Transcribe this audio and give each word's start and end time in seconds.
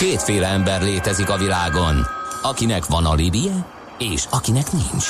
Kétféle 0.00 0.46
ember 0.46 0.82
létezik 0.82 1.30
a 1.30 1.36
világon, 1.36 2.06
akinek 2.42 2.86
van 2.86 3.06
alibije, 3.06 3.66
és 3.98 4.24
akinek 4.30 4.72
nincs. 4.72 5.06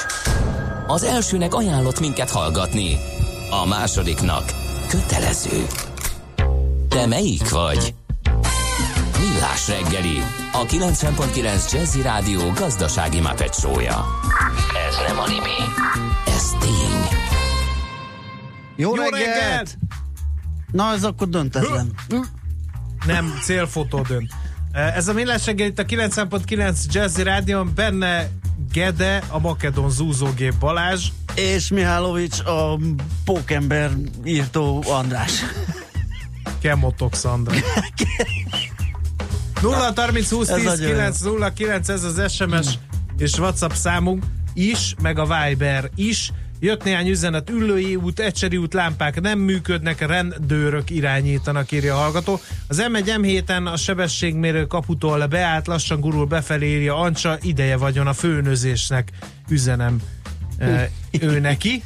Az 0.87 1.03
elsőnek 1.03 1.55
ajánlott 1.55 2.01
minket 2.01 2.31
hallgatni, 2.31 2.97
a 3.51 3.67
másodiknak 3.67 4.45
kötelező. 4.89 5.67
Te 6.89 7.07
melyik 7.07 7.51
vagy? 7.51 7.95
Millás 9.19 9.69
reggeli, 9.69 10.23
a 10.53 10.65
90.9 10.67 11.73
Jazzy 11.73 12.03
Rádió 12.03 12.51
gazdasági 12.51 13.21
mapetsója. 13.21 14.07
Ez 14.89 14.97
nem 15.07 15.19
animi, 15.19 15.59
ez 16.27 16.51
tény. 16.61 17.19
Jó, 18.77 18.95
Jó 18.95 19.03
reggelt! 19.03 19.25
reggelt! 19.25 19.79
Na, 20.73 20.93
ez 20.93 21.05
akkor 21.05 21.29
döntetlen. 21.29 21.95
Nem, 23.07 23.39
célfotó 23.43 24.01
dönt. 24.01 24.33
Ez 24.73 25.09
a 25.09 25.13
millás 25.13 25.47
reggel 25.47 25.67
itt 25.67 25.79
a 25.79 25.85
9.9 25.85 26.85
Jazzy 26.91 27.23
Rádion, 27.23 27.73
benne 27.75 28.29
Gede, 28.73 29.23
a 29.29 29.39
Makedon 29.39 29.91
zúzógép 29.91 30.55
Balázs. 30.55 31.07
És 31.35 31.69
Mihálovics 31.69 32.41
a 32.41 32.79
pókember 33.25 33.91
írtó 34.25 34.85
András. 34.87 35.33
Kemotok 36.61 37.15
Szandra. 37.15 37.55
0 39.63 39.93
30 39.97 40.31
20 40.31 40.49
Ez 40.49 40.57
10 40.57 40.65
nagyon 40.65 40.91
9 40.91 41.21
0 41.21 41.53
9 41.53 41.89
ez 41.89 42.05
az 42.05 42.33
SMS 42.33 42.79
és 43.21 43.39
WhatsApp 43.39 43.73
számunk 43.73 44.25
is, 44.55 44.95
meg 45.03 45.19
a 45.19 45.27
Viber 45.27 45.91
is. 45.95 46.33
Jött 46.63 46.85
néhány 46.85 47.09
üzenet, 47.09 47.51
Üllői 47.51 47.97
út, 47.97 48.21
Ecseri 48.21 48.57
út 48.57 48.73
lámpák 48.73 49.21
nem 49.21 49.39
működnek, 49.39 50.07
rendőrök 50.07 50.91
irányítanak, 50.91 51.73
írja 51.73 51.95
a 51.95 51.99
hallgató. 51.99 52.41
Az 52.69 52.83
M1 52.93 53.05
M7-en 53.05 53.73
a 53.73 53.77
sebességmérő 53.77 54.67
kaputól 54.67 55.27
beállt, 55.27 55.67
lassan 55.67 56.01
gurul 56.01 56.27
befelé, 56.27 56.67
írja 56.67 56.97
Ancsa, 56.97 57.39
ideje 57.43 57.77
vagyon 57.77 58.07
a 58.07 58.13
főnözésnek, 58.13 59.11
üzenem 59.49 60.01
e, 60.59 60.91
ő 61.21 61.39
neki 61.39 61.83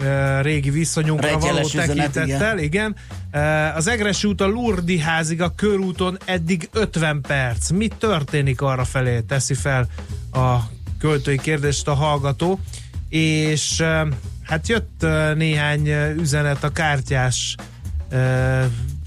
e, 0.00 0.40
régi 0.40 0.70
viszonyunkra 0.70 1.38
való 1.38 1.44
Reggeles 1.46 1.74
üzenet, 1.74 2.12
tekintettel, 2.12 2.58
igen. 2.58 2.96
E, 3.30 3.74
Az 3.74 3.86
Egresi 3.86 4.26
út 4.26 4.40
a 4.40 4.46
Lurdi 4.46 4.98
házig 4.98 5.42
a 5.42 5.54
körúton 5.54 6.18
eddig 6.24 6.68
50 6.72 7.20
perc. 7.20 7.70
Mi 7.70 7.88
történik 7.98 8.60
arra 8.60 8.84
felé? 8.84 9.20
Teszi 9.20 9.54
fel 9.54 9.88
a 10.32 10.56
költői 10.98 11.38
kérdést 11.38 11.88
a 11.88 11.94
hallgató. 11.94 12.60
És 13.08 13.82
hát 14.42 14.68
jött 14.68 15.06
néhány 15.34 15.88
üzenet 16.16 16.64
a 16.64 16.70
kártyás 16.70 17.54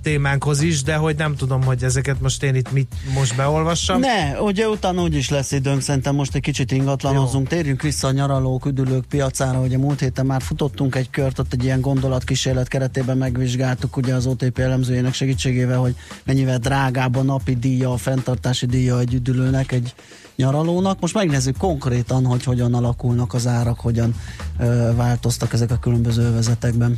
témánkhoz 0.02 0.62
is, 0.62 0.84
de 0.84 0.96
hogy 0.96 1.16
nem 1.16 1.36
tudom, 1.36 1.64
hogy 1.64 1.84
ezeket 1.84 2.22
most 2.22 2.44
én 2.44 2.56
itt 2.56 2.72
mit 2.72 2.94
most 3.14 3.36
beolvassam. 3.36 4.00
Ne, 4.00 4.42
ugye 4.42 4.68
utána 4.68 5.02
úgy 5.02 5.16
is 5.16 5.30
lesz 5.30 5.52
időnk, 5.52 5.82
szerintem 5.82 6.16
most 6.16 6.36
egy 6.36 6.42
kicsit 6.42 6.72
ingatlanozunk. 6.72 7.48
Térjünk 7.48 7.82
vissza 7.82 8.08
a 8.08 8.12
nyaralók, 8.12 8.66
üdülők 8.66 9.06
piacára, 9.06 9.60
ugye 9.60 9.78
múlt 9.78 10.00
héten 10.00 10.26
már 10.26 10.42
futottunk 10.42 10.96
egy 10.96 11.10
kört, 11.10 11.40
ott 11.40 11.54
egy 11.54 11.64
ilyen 11.64 11.82
gondolatkísérlet 11.82 12.68
keretében 12.68 13.18
megvizsgáltuk 13.18 13.98
ugye 13.98 14.14
az 14.14 14.26
OTP 14.26 14.60
elemzőjének 14.60 15.14
segítségével, 15.14 15.80
hogy 15.80 15.96
mennyivel 16.24 16.58
drágább 16.58 17.16
a 17.16 17.22
napi 17.22 17.56
díja, 17.56 17.92
a 17.92 17.98
fenntartási 17.98 18.66
díja 18.66 19.00
egy 19.00 19.14
üdülőnek, 19.14 19.72
egy 19.72 19.94
nyaralónak. 20.36 21.00
Most 21.00 21.14
megnézzük 21.14 21.58
konkrétan, 21.58 22.26
hogy 22.26 22.44
hogyan 22.44 22.74
alakulnak 22.74 23.34
az 23.34 23.48
árak, 23.48 23.80
hogyan 23.80 24.16
ö, 24.60 24.92
változtak 24.96 25.54
ezek 25.54 25.72
a 25.72 25.78
különböző 25.78 26.24
övezetekben. 26.24 26.98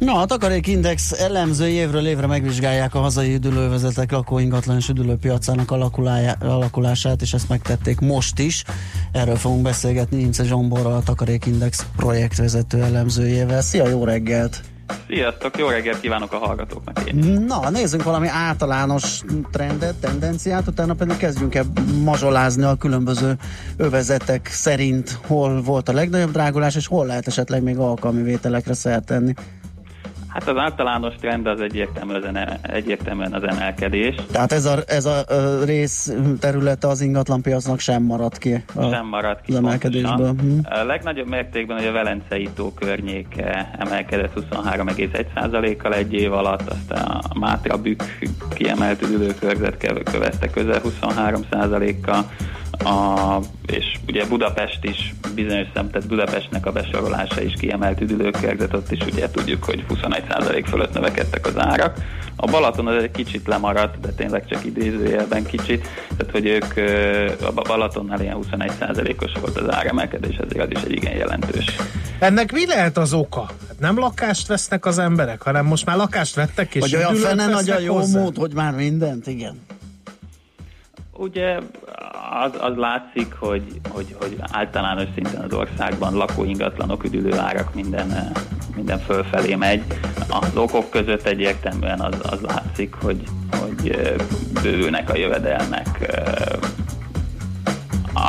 Na, 0.00 0.20
a 0.20 0.26
Takarékindex 0.26 1.12
elemzői 1.12 1.72
évről 1.72 2.06
évre 2.06 2.26
megvizsgálják 2.26 2.94
a 2.94 2.98
hazai 2.98 3.34
üdülővezetek 3.34 4.12
lakóingatlan 4.12 4.76
és 4.76 4.88
üdülőpiacának 4.88 5.70
alakulását, 6.40 7.22
és 7.22 7.32
ezt 7.32 7.48
megtették 7.48 8.00
most 8.00 8.38
is. 8.38 8.64
Erről 9.12 9.36
fogunk 9.36 9.62
beszélgetni 9.62 10.20
Ince 10.20 10.44
Zsomborral, 10.44 10.92
a 10.92 11.02
Takarékindex 11.02 11.86
projektvezető 11.96 12.82
elemzőjével. 12.82 13.62
Szia, 13.62 13.88
jó 13.88 14.04
reggelt! 14.04 14.60
Sziasztok, 15.08 15.58
jó 15.58 15.68
reggelt 15.68 16.00
kívánok 16.00 16.32
a 16.32 16.36
hallgatóknak 16.36 17.02
én. 17.08 17.44
Na, 17.46 17.70
nézzünk 17.70 18.02
valami 18.02 18.28
általános 18.28 19.22
trendet, 19.52 19.94
tendenciát, 19.94 20.66
utána 20.66 20.94
pedig 20.94 21.16
kezdjünk 21.16 21.54
el 21.54 21.64
mazsolázni 22.04 22.62
a 22.62 22.74
különböző 22.74 23.36
övezetek 23.76 24.46
szerint, 24.46 25.18
hol 25.26 25.62
volt 25.62 25.88
a 25.88 25.92
legnagyobb 25.92 26.30
drágulás, 26.30 26.76
és 26.76 26.86
hol 26.86 27.06
lehet 27.06 27.26
esetleg 27.26 27.62
még 27.62 27.78
alkalmi 27.78 28.22
vételekre 28.22 28.74
szert 28.74 29.04
tenni. 29.04 29.34
Hát 30.32 30.48
az 30.48 30.56
általános 30.56 31.14
trend 31.14 31.46
az 31.46 31.60
egyértelműen 31.60 32.22
az, 32.22 32.28
ene- 32.28 32.58
egyértelműen 32.62 33.32
az 33.32 33.42
emelkedés. 33.42 34.14
Tehát 34.32 34.52
ez 34.52 34.64
a, 34.64 34.78
ez 34.86 35.04
a 35.04 35.24
rész 35.64 36.12
területe 36.40 36.88
az 36.88 37.00
ingatlanpiacnak 37.00 37.78
sem 37.78 38.02
maradt 38.02 38.38
ki. 38.38 38.64
A, 38.74 38.90
sem 38.90 39.06
maradt 39.06 39.40
ki 39.40 39.52
az 39.52 39.58
emelkedésből. 39.58 40.16
pontosan. 40.16 40.62
Hm. 40.64 40.80
A 40.80 40.84
legnagyobb 40.84 41.28
mértékben 41.28 41.76
hogy 41.76 41.86
a 41.86 41.92
Velencei 41.92 42.48
tó 42.54 42.72
környéke 42.72 43.70
emelkedett 43.78 44.32
23,1%-kal 44.34 45.94
egy 45.94 46.12
év 46.12 46.32
alatt, 46.32 46.70
aztán 46.70 47.06
a 47.06 47.38
Mátra 47.38 47.76
Bükk 47.76 48.02
kiemelt 48.54 49.02
üdülőkörzet 49.02 49.76
követte 50.04 50.50
közel 50.50 50.80
23%-kal, 50.84 52.30
a, 52.84 53.38
és 53.66 53.84
ugye 54.08 54.26
Budapest 54.26 54.84
is 54.84 55.14
bizonyos 55.34 55.66
szem, 55.74 55.90
tehát 55.90 56.08
Budapestnek 56.08 56.66
a 56.66 56.72
besorolása 56.72 57.42
is 57.42 57.52
kiemelt 57.60 58.00
üdülőkörzet, 58.00 58.74
ott 58.74 58.92
is 58.92 59.04
ugye 59.06 59.30
tudjuk, 59.30 59.64
hogy 59.64 59.84
21% 59.88 60.64
fölött 60.68 60.94
növekedtek 60.94 61.46
az 61.46 61.58
árak. 61.58 61.94
A 62.36 62.46
Balaton 62.46 62.86
az 62.86 63.02
egy 63.02 63.10
kicsit 63.10 63.46
lemaradt, 63.46 64.00
de 64.00 64.08
tényleg 64.08 64.46
csak 64.46 64.64
idézőjelben 64.64 65.44
kicsit, 65.44 65.88
tehát 66.16 66.32
hogy 66.32 66.46
ők 66.46 66.76
a 67.44 67.52
Balatonnál 67.52 68.20
ilyen 68.20 68.38
21%-os 68.50 69.32
volt 69.40 69.56
az 69.56 69.74
áremelkedés, 69.74 70.36
ezért 70.36 70.64
az 70.64 70.68
is 70.70 70.82
egy 70.82 70.92
igen 70.92 71.16
jelentős. 71.16 71.76
Ennek 72.18 72.52
mi 72.52 72.66
lehet 72.66 72.96
az 72.98 73.12
oka? 73.12 73.40
Hát 73.68 73.78
nem 73.78 73.98
lakást 73.98 74.46
vesznek 74.46 74.86
az 74.86 74.98
emberek, 74.98 75.42
hanem 75.42 75.66
most 75.66 75.86
már 75.86 75.96
lakást 75.96 76.34
vettek, 76.34 76.74
és 76.74 76.80
Vagy 76.80 76.96
olyan 76.96 77.14
fene 77.14 77.46
nagy 77.46 77.70
a 77.70 77.78
jó 77.78 78.06
mód, 78.06 78.36
hogy 78.36 78.54
már 78.54 78.74
mindent, 78.74 79.26
igen. 79.26 79.60
Ugye 81.12 81.58
az, 82.30 82.52
az 82.60 82.76
látszik, 82.76 83.34
hogy, 83.38 83.80
hogy, 83.88 84.16
hogy 84.20 84.36
általános 84.40 85.08
szinten 85.14 85.42
az 85.42 85.52
országban 85.52 86.14
lakóingatlanok, 86.14 87.04
üdülő 87.04 87.38
árak 87.38 87.74
minden, 87.74 88.32
minden 88.76 88.98
fölfelé 88.98 89.54
megy. 89.54 89.82
Az 90.28 90.56
okok 90.56 90.90
között 90.90 91.26
egyértelműen 91.26 92.00
az, 92.00 92.14
az 92.22 92.40
látszik, 92.40 92.94
hogy, 92.94 93.22
hogy 93.60 93.98
bővülnek 94.62 95.10
a 95.10 95.16
jövedelmek. 95.16 96.16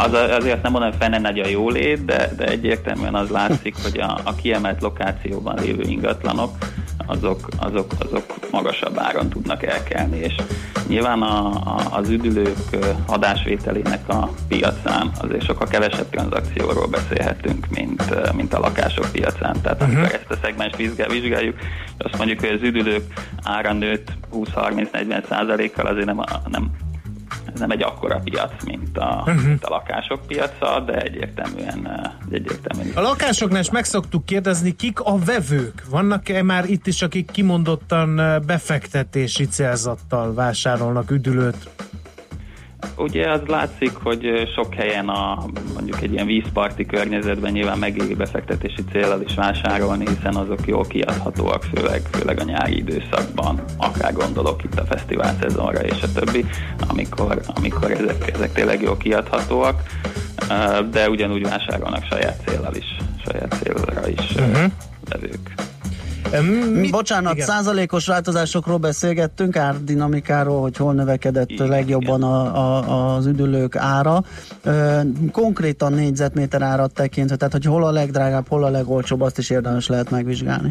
Az, 0.03 0.13
azért 0.13 0.61
nem 0.61 0.71
mondom, 0.71 0.89
hogy 0.89 0.99
fene 0.99 1.19
nagy 1.19 1.39
a 1.39 1.47
jólét, 1.47 2.05
de, 2.05 2.33
de 2.37 2.45
egyértelműen 2.45 3.15
az 3.15 3.29
látszik, 3.29 3.75
hogy 3.83 3.99
a, 3.99 4.19
a 4.23 4.35
kiemelt 4.35 4.81
lokációban 4.81 5.55
lévő 5.61 5.83
ingatlanok 5.83 6.51
azok, 7.05 7.47
azok, 7.57 7.91
azok 7.99 8.35
magasabb 8.51 8.97
áron 8.97 9.29
tudnak 9.29 9.63
elkelni, 9.63 10.17
és 10.17 10.35
nyilván 10.87 11.21
a, 11.21 11.47
a, 11.47 11.87
az 11.91 12.09
üdülők 12.09 12.77
adásvételének 13.05 14.09
a 14.09 14.29
piacán 14.47 15.11
azért 15.21 15.43
sokkal 15.43 15.67
kevesebb 15.67 16.09
tranzakcióról 16.09 16.87
beszélhetünk, 16.87 17.67
mint, 17.69 18.33
mint 18.35 18.53
a 18.53 18.59
lakások 18.59 19.11
piacán. 19.11 19.61
Tehát 19.61 19.81
amikor 19.81 20.03
ezt 20.13 20.29
a 20.29 20.35
szegmens 20.41 20.75
vizsgáljuk, 20.75 21.55
azt 21.97 22.17
mondjuk, 22.17 22.39
hogy 22.39 22.49
az 22.49 22.61
üdülők 22.61 23.13
ára 23.43 23.73
nőtt 23.73 24.11
20-30-40 24.33 25.27
százalékkal, 25.29 25.85
azért 25.85 26.05
nem, 26.05 26.21
nem 26.47 26.71
ez 27.53 27.59
nem 27.59 27.69
egy 27.69 27.83
akkora 27.83 28.19
piac, 28.23 28.63
mint 28.65 28.97
a, 28.97 29.23
uh-huh. 29.27 29.43
mint 29.43 29.63
a 29.63 29.69
lakások 29.69 30.27
piaca, 30.27 30.79
de 30.79 31.01
egyértelműen, 31.01 32.11
egyértelműen 32.31 32.91
A 32.95 33.01
lakásoknál 33.01 33.61
is 33.61 33.71
meg 33.71 33.83
szoktuk 33.83 34.25
kérdezni, 34.25 34.75
kik 34.75 34.99
a 34.99 35.17
vevők? 35.17 35.83
Vannak-e 35.89 36.43
már 36.43 36.69
itt 36.69 36.87
is, 36.87 37.01
akik 37.01 37.31
kimondottan 37.31 38.41
befektetési 38.45 39.47
célzattal 39.47 40.33
vásárolnak 40.33 41.11
üdülőt? 41.11 41.69
Ugye 42.97 43.31
az 43.31 43.41
látszik, 43.47 43.93
hogy 43.93 44.51
sok 44.55 44.73
helyen 44.73 45.09
a 45.09 45.45
mondjuk 45.73 46.01
egy 46.01 46.11
ilyen 46.11 46.25
vízparti 46.25 46.85
környezetben 46.85 47.51
nyilván 47.51 47.77
megéri 47.77 48.13
befektetési 48.13 48.83
célral 48.91 49.21
is 49.21 49.35
vásárolni, 49.35 50.07
hiszen 50.07 50.35
azok 50.35 50.67
jól 50.67 50.85
kiadhatóak, 50.85 51.63
főleg, 51.63 52.01
főleg 52.11 52.39
a 52.39 52.43
nyári 52.43 52.77
időszakban, 52.77 53.63
akár 53.77 54.13
gondolok 54.13 54.63
itt 54.63 54.79
a 54.79 54.85
fesztivál 54.85 55.37
szezonra 55.41 55.79
és 55.79 56.01
a 56.01 56.11
többi, 56.13 56.45
amikor, 56.87 57.41
amikor 57.55 57.91
ezek, 57.91 58.31
ezek 58.33 58.51
tényleg 58.51 58.81
jól 58.81 58.97
kiadhatóak, 58.97 59.81
de 60.91 61.09
ugyanúgy 61.09 61.43
vásárolnak 61.43 62.03
saját 62.09 62.41
célral 62.45 62.75
is, 62.75 62.97
saját 63.25 63.55
célra 63.63 64.07
is 64.07 64.35
uh-huh. 64.35 64.71
vevők. 65.09 65.70
Mit? 66.73 66.91
Bocsánat, 66.91 67.33
igen. 67.33 67.45
százalékos 67.45 68.07
változásokról 68.07 68.77
beszélgettünk, 68.77 69.55
árdinamikáról, 69.55 70.61
hogy 70.61 70.77
hol 70.77 70.93
növekedett 70.93 71.49
igen, 71.49 71.67
legjobban 71.67 72.23
a, 72.23 72.57
a, 72.57 73.15
az 73.15 73.25
üdülők 73.25 73.75
ára. 73.75 74.23
Konkrétan 75.31 75.93
négyzetméter 75.93 76.61
árat 76.61 76.93
tekintve, 76.93 77.35
tehát 77.35 77.53
hogy 77.53 77.65
hol 77.65 77.83
a 77.83 77.91
legdrágább, 77.91 78.47
hol 78.47 78.63
a 78.63 78.69
legolcsóbb, 78.69 79.21
azt 79.21 79.37
is 79.37 79.49
érdemes 79.49 79.87
lehet 79.87 80.09
megvizsgálni. 80.09 80.69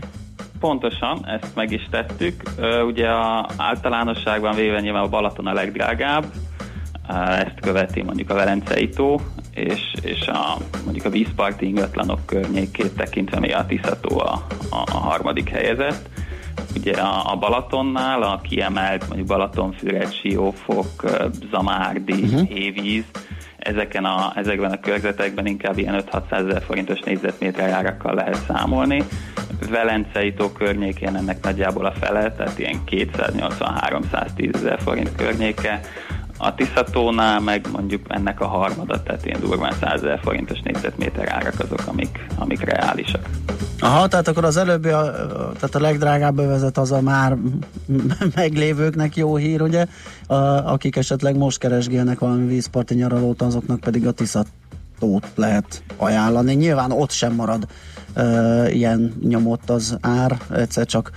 Pontosan, 0.60 1.26
ezt 1.26 1.54
meg 1.54 1.72
is 1.72 1.88
tettük. 1.90 2.42
Ugye 2.86 3.06
a 3.08 3.48
általánosságban 3.56 4.54
véve 4.54 4.80
nyilván 4.80 5.02
a 5.02 5.08
Balaton 5.08 5.46
a 5.46 5.52
legdrágább, 5.52 6.24
ezt 7.28 7.60
követi 7.60 8.02
mondjuk 8.02 8.30
a 8.30 8.34
Velencei 8.34 8.88
tó, 8.88 9.20
és, 9.54 9.94
és 10.02 10.26
a, 10.26 10.56
mondjuk 10.84 11.06
a 11.06 11.10
vízparti 11.10 11.66
ingatlanok 11.66 12.26
környékét 12.26 12.92
tekintve 12.96 13.40
még 13.40 13.54
a 13.54 13.66
Tiszató 13.66 14.18
a, 14.18 14.46
a, 14.70 14.82
a 14.92 14.98
harmadik 14.98 15.48
helyezett. 15.48 16.08
Ugye 16.76 16.92
a, 16.92 17.32
a 17.32 17.36
Balatonnál 17.36 18.22
a 18.22 18.40
kiemelt 18.40 19.06
mondjuk 19.06 19.28
Balatonfüred, 19.28 20.12
Siófok, 20.12 21.04
Zamárdi, 21.50 22.22
uh-huh. 22.22 22.48
Hévíz, 22.48 23.04
ezeken 23.60 24.04
a, 24.04 24.32
ezekben 24.34 24.70
a 24.70 24.80
körzetekben 24.80 25.46
inkább 25.46 25.78
ilyen 25.78 26.02
5-600 26.10 26.32
ezer 26.32 26.62
forintos 26.62 27.00
négyzetméter 27.00 27.70
árakkal 27.70 28.14
lehet 28.14 28.44
számolni. 28.46 29.02
Velencei 29.70 30.34
tó 30.34 30.52
környékén 30.52 31.16
ennek 31.16 31.42
nagyjából 31.42 31.86
a 31.86 31.92
fele, 31.92 32.32
tehát 32.32 32.58
ilyen 32.58 32.80
280-310 32.86 34.54
ezer 34.54 34.80
forint 34.80 35.14
környéke. 35.16 35.80
A 36.42 36.54
Tiszatónál 36.54 37.40
meg 37.40 37.66
mondjuk 37.72 38.02
ennek 38.08 38.40
a 38.40 38.46
harmada, 38.46 39.02
tehát 39.02 39.26
ilyen 39.26 39.40
durván 39.40 39.72
100 39.80 39.92
ezer 39.92 40.20
forintos 40.22 40.60
négyzetméter 40.60 41.32
árak 41.32 41.60
azok, 41.60 41.82
amik, 41.86 42.26
amik 42.36 42.60
reálisak. 42.60 43.28
Aha, 43.80 44.08
tehát 44.08 44.28
akkor 44.28 44.44
az 44.44 44.56
előbbi, 44.56 44.88
a, 44.88 45.02
tehát 45.34 45.74
a 45.74 45.80
legdrágább 45.80 46.38
övezet 46.38 46.78
az 46.78 46.92
a 46.92 47.00
már 47.00 47.36
meglévőknek 48.34 49.16
jó 49.16 49.36
hír, 49.36 49.62
ugye? 49.62 49.86
A, 50.26 50.34
akik 50.72 50.96
esetleg 50.96 51.36
most 51.36 51.58
keresgélnek 51.58 52.18
valami 52.18 52.46
vízparti 52.46 52.94
nyaralót, 52.94 53.42
azoknak 53.42 53.80
pedig 53.80 54.06
a 54.06 54.12
Tiszatót 54.12 55.26
lehet 55.34 55.82
ajánlani. 55.96 56.54
Nyilván 56.54 56.92
ott 56.92 57.10
sem 57.10 57.34
marad 57.34 57.66
uh, 58.16 58.74
ilyen 58.74 59.14
nyomott 59.22 59.70
az 59.70 59.96
ár, 60.00 60.38
egyszer 60.50 60.86
csak 60.86 61.10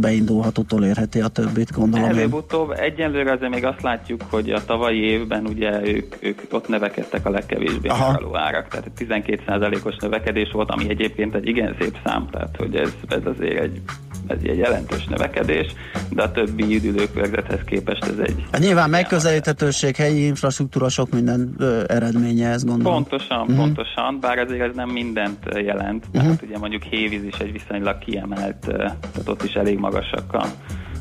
beindulhat, 0.00 0.58
utolérheti 0.58 1.20
a 1.20 1.28
többit, 1.28 1.72
gondolom. 1.72 2.08
Előbb-utóbb 2.08 2.70
egyenlőre 2.70 3.32
azért 3.32 3.50
még 3.50 3.64
azt 3.64 3.82
látjuk, 3.82 4.22
hogy 4.30 4.50
a 4.50 4.64
tavalyi 4.64 5.00
évben 5.00 5.46
ugye 5.46 5.86
ők, 5.86 6.14
ők 6.20 6.40
ott 6.50 6.68
növekedtek 6.68 7.26
a 7.26 7.30
legkevésbé 7.30 7.88
meghaló 7.88 8.36
árak, 8.36 8.68
tehát 8.68 8.90
12%-os 8.98 9.96
növekedés 9.96 10.50
volt, 10.52 10.70
ami 10.70 10.88
egyébként 10.88 11.34
egy 11.34 11.46
igen 11.46 11.76
szép 11.80 11.96
szám, 12.04 12.28
tehát 12.30 12.56
hogy 12.56 12.76
ez, 12.76 12.92
ez 13.08 13.22
azért 13.24 13.60
egy 13.60 13.80
ez 14.26 14.38
egy 14.42 14.56
jelentős 14.56 15.04
növekedés, 15.04 15.66
de 16.10 16.22
a 16.22 16.30
többi 16.30 16.74
üdülőkörzethez 16.74 17.60
képest 17.66 18.04
ez 18.04 18.18
egy... 18.18 18.44
Hát 18.52 18.60
nyilván 18.60 18.90
megközelíthetőség, 18.90 19.96
helyi 19.96 20.26
infrastruktúra, 20.26 20.88
sok 20.88 21.10
minden 21.10 21.54
ö, 21.58 21.82
eredménye, 21.88 22.48
ez 22.48 22.64
gondolom. 22.64 22.92
Pontosan, 22.92 23.40
uh-huh. 23.40 23.56
pontosan, 23.56 24.20
bár 24.20 24.38
azért 24.38 24.60
ez 24.60 24.74
nem 24.74 24.88
mindent 24.88 25.38
jelent, 25.54 26.04
uh-huh. 26.06 26.22
tehát 26.22 26.42
ugye 26.42 26.58
mondjuk 26.58 26.82
Hévíz 26.82 27.24
is 27.24 27.38
egy 27.38 27.52
viszonylag 27.52 27.98
kiemelt, 27.98 28.56
tehát 28.56 29.28
ott 29.28 29.42
is 29.42 29.52
elég 29.52 29.78
magasak 29.78 30.32
a, 30.32 30.46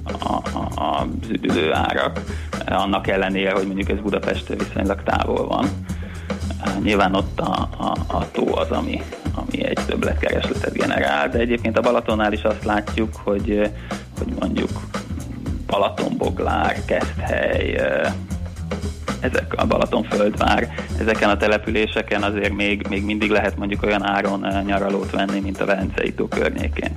a, 0.04 0.34
a, 0.34 1.00
az 1.00 1.30
üdülő 1.30 1.74
árak, 1.74 2.22
annak 2.66 3.08
ellenére, 3.08 3.52
hogy 3.52 3.66
mondjuk 3.66 3.90
ez 3.90 4.00
Budapest 4.00 4.48
viszonylag 4.48 5.04
távol 5.04 5.48
van. 5.48 5.66
Nyilván 6.84 7.16
ott 7.16 7.40
a, 7.40 7.70
a, 7.78 8.16
a 8.16 8.32
tó 8.32 8.56
az, 8.56 8.70
ami, 8.70 9.02
ami 9.36 9.66
egy 9.66 9.80
többletkeresletet 9.86 10.74
generál, 10.74 11.30
de 11.30 11.38
egyébként 11.38 11.78
a 11.78 11.82
Balatonnál 11.82 12.34
is 12.34 12.42
azt 12.42 12.64
látjuk, 12.64 13.16
hogy, 13.24 13.72
hogy 14.18 14.34
mondjuk 14.40 14.70
Balatonboglár, 15.68 16.86
Keszthely, 16.86 17.82
ezek 19.20 19.54
a 19.58 19.66
Balatonföldvár, 19.66 20.74
ezeken 21.00 21.30
a 21.30 21.38
településeken 21.38 22.24
azért 22.24 22.54
még, 22.54 22.86
még 22.90 23.04
mindig 23.04 23.30
lehet 23.30 23.58
mondjuk 23.58 23.84
olyan 23.84 24.06
áron 24.06 24.48
nyaralót 24.66 25.12
venni, 25.12 25.40
mint 25.40 25.62
a 25.62 25.66
Velencei 25.66 26.14
tó 26.14 26.28
környékén. 26.28 26.94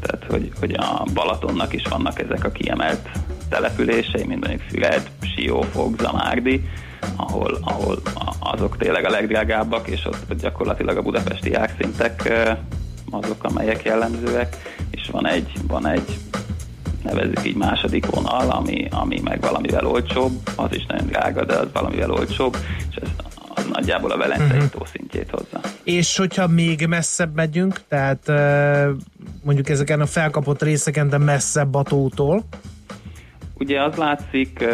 Tehát, 0.00 0.24
hogy, 0.28 0.50
hogy 0.60 0.72
a 0.72 1.06
Balatonnak 1.14 1.72
is 1.72 1.82
vannak 1.90 2.20
ezek 2.20 2.44
a 2.44 2.50
kiemelt 2.50 3.08
települései, 3.48 4.24
mint 4.24 4.46
mondjuk 4.46 4.68
Füred, 4.68 5.10
Siófok, 5.20 6.00
Zamárdi, 6.00 6.64
ahol, 7.16 7.58
ahol 7.60 7.98
azok 8.38 8.76
tényleg 8.76 9.04
a 9.04 9.10
legdrágábbak, 9.10 9.88
és 9.88 10.04
ott, 10.04 10.40
gyakorlatilag 10.40 10.96
a 10.96 11.02
budapesti 11.02 11.54
árszintek 11.54 12.32
azok, 13.10 13.44
amelyek 13.44 13.82
jellemzőek, 13.82 14.56
és 14.90 15.08
van 15.10 15.26
egy, 15.26 15.52
van 15.66 15.86
egy 15.86 16.18
nevezzük 17.02 17.46
így 17.46 17.56
második 17.56 18.06
vonal, 18.06 18.50
ami, 18.50 18.86
ami 18.90 19.20
meg 19.24 19.40
valamivel 19.40 19.86
olcsóbb, 19.86 20.32
az 20.56 20.68
is 20.70 20.86
nagyon 20.86 21.06
drága, 21.06 21.44
de 21.44 21.54
az 21.54 21.66
valamivel 21.72 22.10
olcsóbb, 22.10 22.56
és 22.90 22.96
ez 22.96 23.08
az 23.54 23.64
nagyjából 23.72 24.10
a 24.10 24.16
Velencei 24.16 24.56
uh-huh. 24.56 24.70
tó 24.70 24.84
szintjét 24.92 25.30
hozza. 25.30 25.60
És 25.82 26.16
hogyha 26.16 26.46
még 26.46 26.86
messzebb 26.86 27.34
megyünk, 27.34 27.80
tehát 27.88 28.32
mondjuk 29.42 29.68
ezeken 29.68 30.00
a 30.00 30.06
felkapott 30.06 30.62
részeken, 30.62 31.08
de 31.08 31.18
messzebb 31.18 31.74
a 31.74 31.82
tótól, 31.82 32.44
Ugye 33.58 33.82
az 33.82 33.94
látszik, 33.94 34.64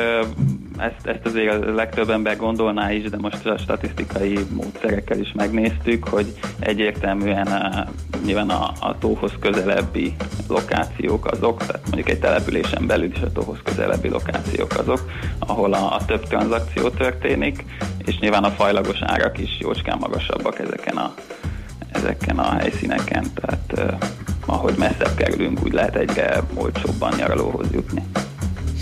ezt, 0.78 1.06
ezt 1.06 1.26
azért 1.26 1.64
a 1.64 1.75
legtöbb 1.75 2.10
ember 2.10 2.36
gondolná 2.36 2.92
is, 2.92 3.10
de 3.10 3.16
most 3.16 3.46
a 3.46 3.58
statisztikai 3.58 4.38
módszerekkel 4.54 5.19
is 5.19 5.32
megnéztük, 5.32 6.08
hogy 6.08 6.26
egyértelműen 6.58 7.48
nyilván 8.25 8.50
a, 8.50 8.72
a 8.81 8.98
tóhoz 8.98 9.32
közelebbi 9.40 10.14
lokációk 10.48 11.26
azok, 11.26 11.66
tehát 11.66 11.82
mondjuk 11.84 12.08
egy 12.08 12.19
településen 12.19 12.86
belül 12.86 13.10
is 13.14 13.20
a 13.20 13.32
tóhoz 13.32 13.58
közelebbi 13.64 14.08
lokációk 14.08 14.78
azok, 14.78 15.10
ahol 15.38 15.72
a, 15.72 15.94
a 15.94 16.04
több 16.06 16.22
tranzakció 16.22 16.88
történik, 16.88 17.64
és 18.04 18.19
nyilván 18.19 18.44
a 18.44 18.50
fajlagos 18.50 18.98
árak 19.00 19.38
is 19.38 19.58
jócskán 19.60 19.98
magasabbak 20.00 20.58
ezeken 20.58 20.96
a, 20.96 21.14
ezeken 21.92 22.38
a 22.38 22.52
helyszíneken, 22.52 23.25
tehát 23.34 23.98
ahogy 24.46 24.75
messzebb 24.78 25.14
kerülünk, 25.14 25.64
úgy 25.64 25.72
lehet 25.72 25.96
egyre 25.96 26.42
olcsóbban 26.54 27.12
nyaralóhoz 27.16 27.66
jutni. 27.72 28.02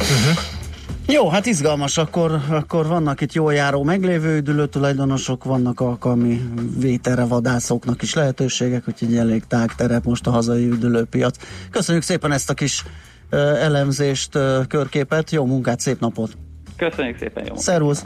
Uh-huh. 0.02 0.62
Jó, 1.06 1.28
hát 1.28 1.46
izgalmas, 1.46 1.99
akkor, 1.99 2.40
akkor 2.50 2.87
vannak 2.87 3.20
itt 3.20 3.32
jól 3.32 3.54
járó 3.54 3.82
meglévő 3.82 4.37
üdülő 4.37 4.66
tulajdonosok, 4.66 5.44
vannak 5.44 5.81
alkalmi 5.81 6.43
vételre 6.78 7.25
vadászoknak 7.25 8.02
is 8.02 8.14
lehetőségek, 8.14 8.88
úgyhogy 8.88 9.16
elég 9.16 9.44
tág 9.46 9.75
terep 9.75 10.04
most 10.04 10.26
a 10.26 10.31
hazai 10.31 10.69
üdülőpiac. 10.69 11.37
Köszönjük 11.71 12.04
szépen 12.04 12.32
ezt 12.32 12.50
a 12.50 12.54
kis 12.54 12.85
uh, 13.30 13.40
elemzést, 13.40 14.35
uh, 14.35 14.66
körképet, 14.66 15.30
jó 15.30 15.44
munkát, 15.44 15.80
szép 15.80 16.00
napot! 16.00 16.37
Köszönjük 16.76 17.18
szépen, 17.18 17.47
jó 17.47 17.56
Szervusz! 17.56 18.04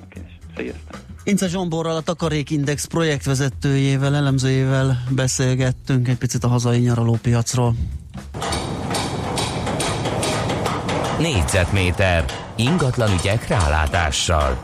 Sziasztok! 0.57 1.01
Ince 1.25 1.49
Zsomborral, 1.49 1.97
a 1.97 2.01
Takarékindex 2.01 2.85
projektvezetőjével, 2.85 4.15
elemzőjével 4.15 5.05
beszélgettünk 5.11 6.09
egy 6.09 6.19
picit 6.19 6.45
a 6.45 6.49
hazai 6.49 6.79
nyaralópiacról. 6.79 7.75
Négyzetméter 11.19 12.25
ingatlan 12.57 13.11
ügyek 13.21 13.49
rálátással. 13.49 14.57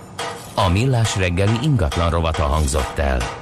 A 0.55 0.69
millás 0.69 1.17
reggeli 1.17 1.59
ingatlan 1.63 2.11
rovata 2.11 2.43
hangzott 2.43 2.99
el. 2.99 3.42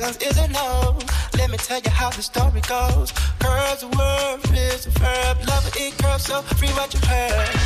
Catching 0.00 0.28
is 0.28 0.38
a 0.38 0.48
no. 0.48 0.98
Let 1.36 1.50
me 1.50 1.58
tell 1.58 1.78
you 1.80 1.90
how 1.90 2.08
the 2.10 2.22
story 2.22 2.62
goes. 2.62 3.12
Curves 3.38 3.82
a 3.82 3.88
word, 3.88 4.40
is 4.56 4.86
a 4.86 4.90
verb. 4.90 5.38
Love 5.46 5.66
it, 5.68 5.76
it 5.76 5.98
curves 5.98 6.24
so 6.24 6.40
free 6.42 6.68
what 6.68 6.92
you 6.94 7.00
heard. 7.00 7.59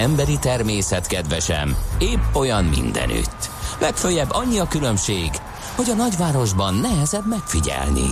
Emberi 0.00 0.38
természet 0.38 1.06
kedvesem 1.06 1.76
épp 1.98 2.34
olyan 2.34 2.64
mindenütt. 2.64 3.50
Legfőjebb 3.80 4.28
annyi 4.30 4.58
a 4.58 4.68
különbség, 4.68 5.30
hogy 5.76 5.90
a 5.90 5.94
nagyvárosban 5.94 6.74
nehezebb 6.74 7.28
megfigyelni. 7.28 8.06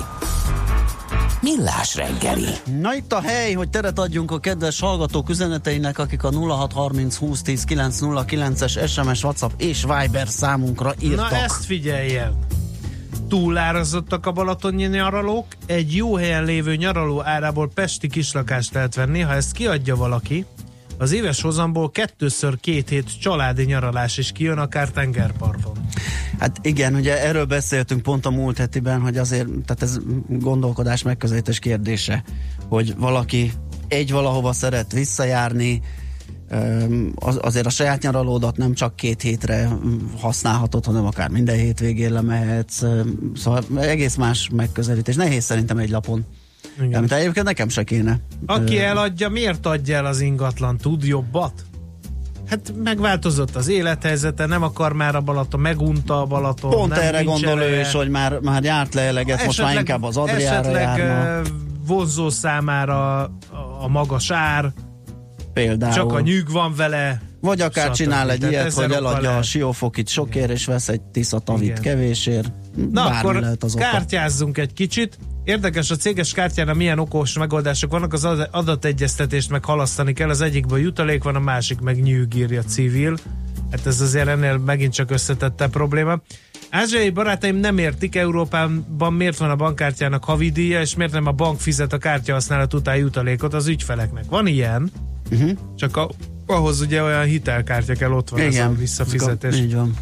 Millás 1.40 1.94
reggeli. 1.94 2.48
Na 2.80 2.94
itt 2.94 3.12
a 3.12 3.20
hely, 3.20 3.52
hogy 3.52 3.70
teret 3.70 3.98
adjunk 3.98 4.30
a 4.30 4.38
kedves 4.38 4.80
hallgatók 4.80 5.28
üzeneteinek, 5.28 5.98
akik 5.98 6.24
a 6.24 6.30
0630 6.30 7.18
2010 7.18 7.64
909-es 7.68 8.88
SMS, 8.88 9.24
WhatsApp 9.24 9.50
és 9.56 9.82
Viber 9.82 10.28
számunkra 10.28 10.94
írtak. 11.00 11.30
Na 11.30 11.36
ezt 11.36 11.64
figyeljen! 11.64 12.38
Túlárazottak 13.28 14.26
a 14.26 14.32
balatoni 14.32 14.84
nyaralók, 14.84 15.46
egy 15.66 15.96
jó 15.96 16.16
helyen 16.16 16.44
lévő 16.44 16.76
nyaraló 16.76 17.22
árából 17.24 17.70
pesti 17.74 18.08
kislakást 18.08 18.74
lehet 18.74 18.94
venni, 18.94 19.20
ha 19.20 19.32
ezt 19.32 19.52
kiadja 19.52 19.96
valaki, 19.96 20.46
az 20.98 21.12
éves 21.12 21.40
hozamból 21.40 21.90
kettőször 21.90 22.60
két 22.60 22.88
hét 22.88 23.20
családi 23.20 23.64
nyaralás 23.64 24.18
is 24.18 24.32
kijön, 24.32 24.58
akár 24.58 24.90
tengerparton. 24.90 25.76
Hát 26.38 26.58
igen, 26.62 26.94
ugye 26.94 27.22
erről 27.22 27.44
beszéltünk 27.44 28.02
pont 28.02 28.26
a 28.26 28.30
múlt 28.30 28.58
hetiben, 28.58 29.00
hogy 29.00 29.16
azért, 29.16 29.46
tehát 29.46 29.82
ez 29.82 29.98
gondolkodás 30.28 31.02
megközelítés 31.02 31.58
kérdése, 31.58 32.24
hogy 32.68 32.94
valaki 32.96 33.52
egy 33.88 34.12
valahova 34.12 34.52
szeret 34.52 34.92
visszajárni, 34.92 35.82
azért 37.40 37.66
a 37.66 37.70
saját 37.70 38.02
nyaralódat 38.02 38.56
nem 38.56 38.74
csak 38.74 38.96
két 38.96 39.22
hétre 39.22 39.68
használhatod, 40.20 40.84
hanem 40.84 41.06
akár 41.06 41.28
minden 41.28 41.56
hétvégén 41.56 42.12
lemehetsz, 42.12 42.82
szóval 43.34 43.64
egész 43.76 44.16
más 44.16 44.48
megközelítés. 44.52 45.14
Nehéz 45.14 45.44
szerintem 45.44 45.78
egy 45.78 45.90
lapon. 45.90 46.26
Igen. 46.82 46.98
Amit 46.98 47.12
egyébként 47.12 47.46
nekem 47.46 47.68
se 47.68 47.82
kéne. 47.82 48.20
Aki 48.46 48.80
eladja, 48.80 49.28
miért 49.28 49.66
adja 49.66 49.96
el 49.96 50.06
az 50.06 50.20
ingatlan? 50.20 50.76
Tud 50.76 51.04
jobbat? 51.04 51.52
Hát 52.50 52.72
megváltozott 52.84 53.56
az 53.56 53.68
élethelyzete, 53.68 54.46
nem 54.46 54.62
akar 54.62 54.92
már 54.92 55.14
a 55.16 55.20
Balaton, 55.20 55.60
megunta 55.60 56.20
a 56.20 56.24
Balaton. 56.24 56.70
Pont 56.70 56.90
nem, 56.90 57.00
erre 57.00 57.22
gondol 57.22 57.58
ő 57.58 57.62
ereje. 57.62 57.80
is, 57.80 57.92
hogy 57.92 58.08
már, 58.08 58.38
már 58.40 58.64
járt 58.64 58.94
le 58.94 59.02
eleget, 59.02 59.44
most 59.44 59.62
már 59.62 59.78
inkább 59.78 60.02
az 60.02 60.16
Adriára 60.16 60.58
esetleg 60.58 60.98
járna. 60.98 61.48
vonzó 61.86 62.28
számára 62.30 63.22
a, 63.80 63.88
magas 63.88 64.30
ár, 64.30 64.72
Például. 65.52 65.92
csak 65.92 66.12
a 66.12 66.20
nyűg 66.20 66.50
van 66.50 66.74
vele. 66.76 67.20
Vagy 67.40 67.60
akár 67.60 67.86
stb. 67.86 67.94
csinál 67.94 68.30
egy 68.30 68.42
ilyet, 68.42 68.72
hogy 68.72 68.92
eladja 68.92 69.36
a 69.36 69.42
siófokit 69.42 70.08
sokért, 70.08 70.50
és 70.50 70.64
vesz 70.66 70.88
egy 70.88 71.00
tiszatavit 71.00 71.80
kevésért. 71.80 72.52
Na 72.76 73.04
Bármi 73.04 73.18
akkor 73.18 73.34
lehet 73.40 73.64
az 73.64 73.74
kártyázzunk 73.74 74.58
egy 74.58 74.72
kicsit. 74.72 75.18
Érdekes, 75.48 75.90
a 75.90 75.96
céges 75.96 76.32
kártyánál 76.32 76.74
milyen 76.74 76.98
okos 76.98 77.38
megoldások 77.38 77.90
vannak, 77.90 78.12
az 78.12 78.24
ad- 78.24 78.48
adategyeztetést 78.50 79.50
meg 79.50 79.64
halasztani 79.64 80.12
kell, 80.12 80.28
az 80.28 80.40
egyikben 80.40 80.78
jutalék 80.78 81.22
van, 81.22 81.34
a 81.34 81.40
másik 81.40 81.80
meg 81.80 82.02
nyűgírja 82.02 82.62
civil. 82.62 83.16
Hát 83.70 83.86
ez 83.86 84.00
azért 84.00 84.28
ennél 84.28 84.56
megint 84.56 84.92
csak 84.92 85.10
összetette 85.10 85.68
probléma. 85.68 86.20
Ázsiai 86.70 87.10
barátaim 87.10 87.56
nem 87.56 87.78
értik 87.78 88.16
Európában 88.16 89.12
miért 89.12 89.36
van 89.36 89.50
a 89.50 89.56
bankkártyának 89.56 90.24
havidíja, 90.24 90.80
és 90.80 90.96
miért 90.96 91.12
nem 91.12 91.26
a 91.26 91.32
bank 91.32 91.60
fizet 91.60 91.92
a 91.92 91.98
kártya 91.98 92.32
használat 92.32 92.74
után 92.74 92.96
jutalékot 92.96 93.54
az 93.54 93.66
ügyfeleknek. 93.66 94.24
Van 94.28 94.46
ilyen, 94.46 94.90
Uh-huh. 95.30 95.50
csak 95.76 95.96
a, 95.96 96.10
ahhoz 96.46 96.80
ugye 96.80 97.02
olyan 97.02 97.24
hitelkártya 97.24 97.94
kell, 97.94 98.12
ott 98.12 98.28
van 98.28 98.40
ez 98.40 98.46
a 98.46 98.50
Igen, 98.50 98.76
visszafizetés. 98.76 99.56
Így 99.56 99.74
van. 99.74 99.94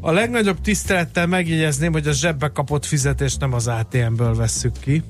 A 0.00 0.10
legnagyobb 0.10 0.60
tisztelettel 0.60 1.26
megjegyezném, 1.26 1.92
hogy 1.92 2.06
a 2.06 2.12
zsebbe 2.12 2.48
kapott 2.48 2.84
fizetést 2.84 3.40
nem 3.40 3.52
az 3.52 3.66
ATM-ből 3.66 4.34
vesszük 4.34 4.78
ki. 4.80 5.02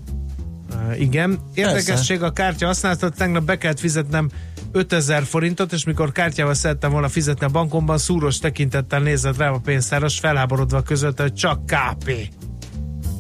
Uh, 0.73 1.01
igen. 1.01 1.39
Érdekesség 1.55 2.23
a 2.23 2.31
kártya 2.31 2.67
használatot, 2.67 3.17
tegnap 3.17 3.43
be 3.43 3.59
kellett 3.59 3.79
fizetnem 3.81 4.31
5000 4.73 5.25
forintot, 5.25 5.73
és 5.73 5.85
mikor 5.85 6.13
kártyával 6.13 6.55
szerettem 6.55 6.91
volna 6.91 7.09
fizetni 7.09 7.47
a 7.47 7.49
bankomban, 7.49 7.99
szúros 7.99 8.39
tekintettel 8.39 9.01
nézett 9.01 9.37
rám 9.37 9.53
a 9.53 9.59
pénztáros, 9.59 10.19
felháborodva 10.19 10.83
között, 10.83 11.21
hogy 11.21 11.35
csak 11.35 11.67
KP. 11.67 12.13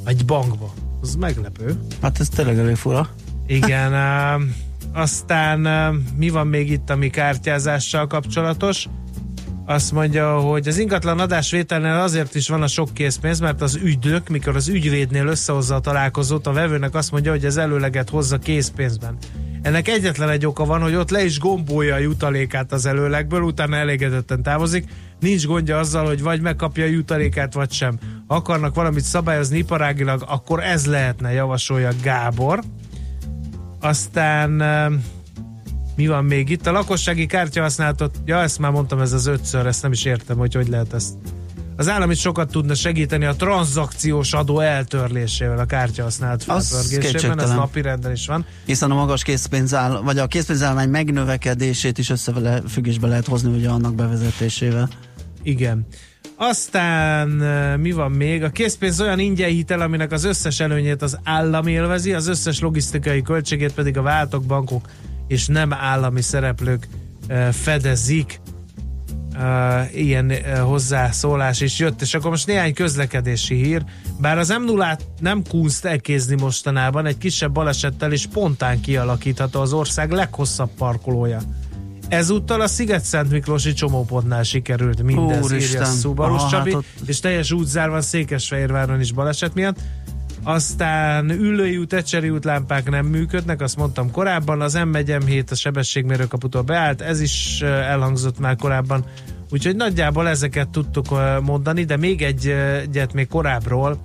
Egy 0.04 0.24
bankba. 0.24 0.72
Az 1.00 1.14
meglepő. 1.14 1.80
Hát 2.02 2.20
ez 2.20 2.28
tényleg 2.28 2.58
elég 2.58 2.76
fura. 2.76 3.08
Igen, 3.46 3.92
uh, 3.92 4.42
aztán 4.92 5.66
uh, 5.66 5.96
mi 6.16 6.28
van 6.28 6.46
még 6.46 6.70
itt, 6.70 6.90
ami 6.90 7.10
kártyázással 7.10 8.06
kapcsolatos? 8.06 8.88
Azt 9.68 9.92
mondja, 9.92 10.38
hogy 10.38 10.68
az 10.68 10.78
ingatlan 10.78 11.18
adásvételnél 11.18 11.92
azért 11.92 12.34
is 12.34 12.48
van 12.48 12.62
a 12.62 12.66
sok 12.66 12.94
készpénz, 12.94 13.40
mert 13.40 13.60
az 13.60 13.74
ügynök, 13.82 14.28
mikor 14.28 14.56
az 14.56 14.68
ügyvédnél 14.68 15.26
összehozza 15.26 15.74
a 15.74 15.80
találkozót, 15.80 16.46
a 16.46 16.52
vevőnek 16.52 16.94
azt 16.94 17.10
mondja, 17.10 17.30
hogy 17.30 17.44
az 17.44 17.56
előleget 17.56 18.10
hozza 18.10 18.38
készpénzben. 18.38 19.16
Ennek 19.62 19.88
egyetlen 19.88 20.28
egy 20.28 20.46
oka 20.46 20.64
van, 20.64 20.80
hogy 20.80 20.94
ott 20.94 21.10
le 21.10 21.24
is 21.24 21.38
gombolja 21.38 21.94
a 21.94 21.98
jutalékát 21.98 22.72
az 22.72 22.86
előlegből, 22.86 23.42
utána 23.42 23.76
elégedetten 23.76 24.42
távozik. 24.42 24.88
Nincs 25.20 25.46
gondja 25.46 25.78
azzal, 25.78 26.06
hogy 26.06 26.22
vagy 26.22 26.40
megkapja 26.40 26.84
a 26.84 26.88
jutalékát, 26.88 27.54
vagy 27.54 27.72
sem. 27.72 27.98
Akarnak 28.26 28.74
valamit 28.74 29.04
szabályozni 29.04 29.58
iparágilag, 29.58 30.24
akkor 30.28 30.62
ez 30.62 30.86
lehetne, 30.86 31.32
javasolja 31.32 31.90
Gábor. 32.02 32.60
Aztán 33.80 34.60
eh, 34.60 34.86
mi 35.98 36.06
van 36.06 36.24
még 36.24 36.50
itt? 36.50 36.66
A 36.66 36.72
lakossági 36.72 37.26
kártya 37.26 37.62
használatot, 37.62 38.16
ja 38.24 38.40
ezt 38.40 38.58
már 38.58 38.70
mondtam, 38.70 39.00
ez 39.00 39.12
az 39.12 39.26
ötször, 39.26 39.66
ezt 39.66 39.82
nem 39.82 39.92
is 39.92 40.04
értem, 40.04 40.36
hogy 40.36 40.54
hogy 40.54 40.68
lehet 40.68 40.92
ezt. 40.92 41.14
Az 41.76 41.88
állam 41.88 42.10
is 42.10 42.20
sokat 42.20 42.50
tudna 42.50 42.74
segíteni 42.74 43.24
a 43.24 43.34
tranzakciós 43.34 44.32
adó 44.32 44.60
eltörlésével 44.60 45.58
a 45.58 45.64
kártyahasználat 45.64 46.44
felpörgésében, 46.44 47.40
ez 47.40 47.50
napi 47.50 47.80
renden 47.80 48.12
is 48.12 48.26
van. 48.26 48.46
Hiszen 48.64 48.90
a 48.90 48.94
magas 48.94 49.22
készpénzáll, 49.22 50.00
vagy 50.00 50.18
a 50.18 50.26
készpénzállomány 50.26 50.88
megnövekedését 50.88 51.98
is 51.98 52.10
összefüggésbe 52.10 53.06
lehet 53.06 53.26
hozni 53.26 53.56
ugye 53.56 53.68
annak 53.68 53.94
bevezetésével. 53.94 54.88
Igen. 55.42 55.86
Aztán 56.36 57.28
mi 57.80 57.92
van 57.92 58.10
még? 58.10 58.42
A 58.42 58.50
készpénz 58.50 59.00
olyan 59.00 59.18
ingyen 59.18 59.50
hitel, 59.50 59.80
aminek 59.80 60.12
az 60.12 60.24
összes 60.24 60.60
előnyét 60.60 61.02
az 61.02 61.18
állam 61.24 61.66
élvezi, 61.66 62.12
az 62.12 62.26
összes 62.26 62.60
logisztikai 62.60 63.22
költségét 63.22 63.72
pedig 63.72 63.96
a 63.96 64.02
váltok, 64.02 64.44
bankok 64.44 64.88
és 65.28 65.46
nem 65.46 65.72
állami 65.72 66.20
szereplők 66.22 66.88
fedezik. 67.50 68.40
Ilyen 69.94 70.32
hozzászólás 70.60 71.60
is 71.60 71.78
jött, 71.78 72.00
és 72.00 72.14
akkor 72.14 72.30
most 72.30 72.46
néhány 72.46 72.74
közlekedési 72.74 73.54
hír. 73.54 73.84
Bár 74.20 74.38
az 74.38 74.48
m 74.48 74.64
0 74.64 74.98
nem 75.20 75.42
kunst 75.48 75.84
elkézni 75.84 76.40
mostanában, 76.40 77.06
egy 77.06 77.18
kisebb 77.18 77.52
balesettel 77.52 78.12
is 78.12 78.20
spontán 78.20 78.80
kialakítható 78.80 79.60
az 79.60 79.72
ország 79.72 80.10
leghosszabb 80.10 80.70
parkolója. 80.78 81.40
Ezúttal 82.08 82.60
a 82.60 82.66
Sziget-Szent 82.66 83.30
Miklósi 83.30 83.72
csomópontnál 83.72 84.42
sikerült 84.42 85.02
mindez, 85.02 85.44
Úristen. 85.44 85.82
írja 85.82 85.84
Szubarus 85.84 86.40
Aha, 86.40 86.50
Csabi, 86.50 86.70
hát 86.70 86.78
ott... 86.78 87.08
és 87.08 87.20
teljes 87.20 87.52
útzár 87.52 87.90
van 87.90 88.00
Székesfehérváron 88.00 89.00
is 89.00 89.12
baleset 89.12 89.54
miatt. 89.54 89.78
Aztán 90.48 91.30
ülői 91.30 91.76
út, 91.76 91.92
ecseri 91.92 92.30
út 92.30 92.44
lámpák 92.44 92.90
nem 92.90 93.06
működnek, 93.06 93.60
azt 93.60 93.76
mondtam 93.76 94.10
korábban, 94.10 94.60
az 94.60 94.74
m 94.74 94.94
1 94.94 95.16
7 95.26 95.50
a 95.50 95.54
sebességmérőkaputól 95.54 96.62
beállt, 96.62 97.00
ez 97.00 97.20
is 97.20 97.60
elhangzott 97.62 98.38
már 98.38 98.56
korábban, 98.56 99.04
úgyhogy 99.50 99.76
nagyjából 99.76 100.28
ezeket 100.28 100.68
tudtuk 100.68 101.08
mondani, 101.42 101.84
de 101.84 101.96
még 101.96 102.22
egy, 102.22 102.48
egyet 102.82 103.12
még 103.12 103.28
korábbról 103.28 104.02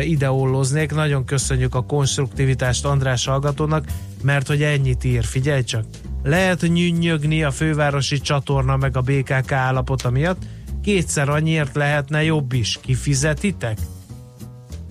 ideolloznék, 0.00 0.94
nagyon 0.94 1.24
köszönjük 1.24 1.74
a 1.74 1.84
konstruktivitást 1.84 2.84
András 2.84 3.26
hallgatónak, 3.26 3.84
mert 4.22 4.46
hogy 4.46 4.62
ennyit 4.62 5.04
ír, 5.04 5.24
figyelj 5.24 5.62
csak! 5.62 5.84
lehet 6.22 6.60
nyűnyögni 6.60 7.42
a 7.42 7.50
fővárosi 7.50 8.20
csatorna 8.20 8.76
meg 8.76 8.96
a 8.96 9.00
BKK 9.00 9.52
állapota 9.52 10.10
miatt, 10.10 10.42
kétszer 10.82 11.28
annyiért 11.28 11.74
lehetne 11.74 12.24
jobb 12.24 12.52
is. 12.52 12.78
Kifizetitek? 12.82 13.78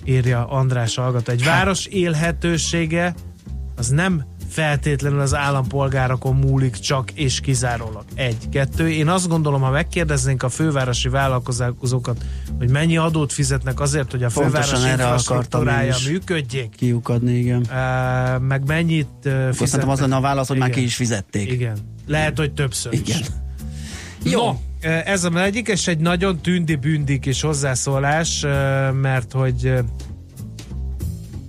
Írja 0.08 0.48
András 0.48 0.96
hallgató. 0.96 1.32
Egy 1.32 1.44
város 1.44 1.86
élhetősége 1.86 3.14
az 3.76 3.88
nem 3.88 4.26
feltétlenül 4.50 5.20
az 5.20 5.36
állampolgárokon 5.36 6.36
múlik 6.36 6.76
csak 6.76 7.12
és 7.12 7.40
kizárólag. 7.40 8.04
Egy, 8.16 8.50
kettő. 8.50 8.90
Én 8.90 9.08
azt 9.08 9.28
gondolom, 9.28 9.62
ha 9.62 9.70
megkérdeznénk 9.70 10.44
a 10.44 10.50
fővárosi 10.50 11.10
vállalkozókat, 11.10 12.24
hogy 12.58 12.70
mennyi 12.70 12.98
adót 12.98 13.34
fizetnek 13.34 13.80
azért, 13.80 14.12
hogy 14.12 14.24
a 14.24 14.30
fővárosi 14.30 14.88
infrastruktúrája 14.88 15.96
működjék. 16.08 16.76
Kiukadni, 16.76 17.34
igen. 17.34 17.60
Uh, 17.60 18.42
meg 18.42 18.66
mennyit 18.66 19.08
uh, 19.08 19.32
fizetnek. 19.32 19.54
Szerintem 19.54 19.90
az 19.90 20.00
lenne 20.00 20.16
a 20.16 20.22
válasz, 20.22 20.48
hogy 20.48 20.56
igen. 20.56 20.70
már 20.70 20.78
ki 20.78 20.84
is 20.84 20.96
fizették. 20.96 21.52
Igen. 21.52 21.78
Lehet, 22.06 22.38
hogy 22.38 22.54
többször 22.54 22.94
igen. 22.94 23.20
is. 23.20 23.26
Jó. 24.24 24.46
No, 24.46 24.56
ez 24.82 25.24
a 25.24 25.44
egyik, 25.44 25.68
és 25.68 25.88
egy 25.88 26.00
nagyon 26.00 26.38
tündi-bündik 26.38 27.26
is 27.26 27.42
hozzászólás, 27.42 28.46
mert 29.02 29.32
hogy 29.32 29.74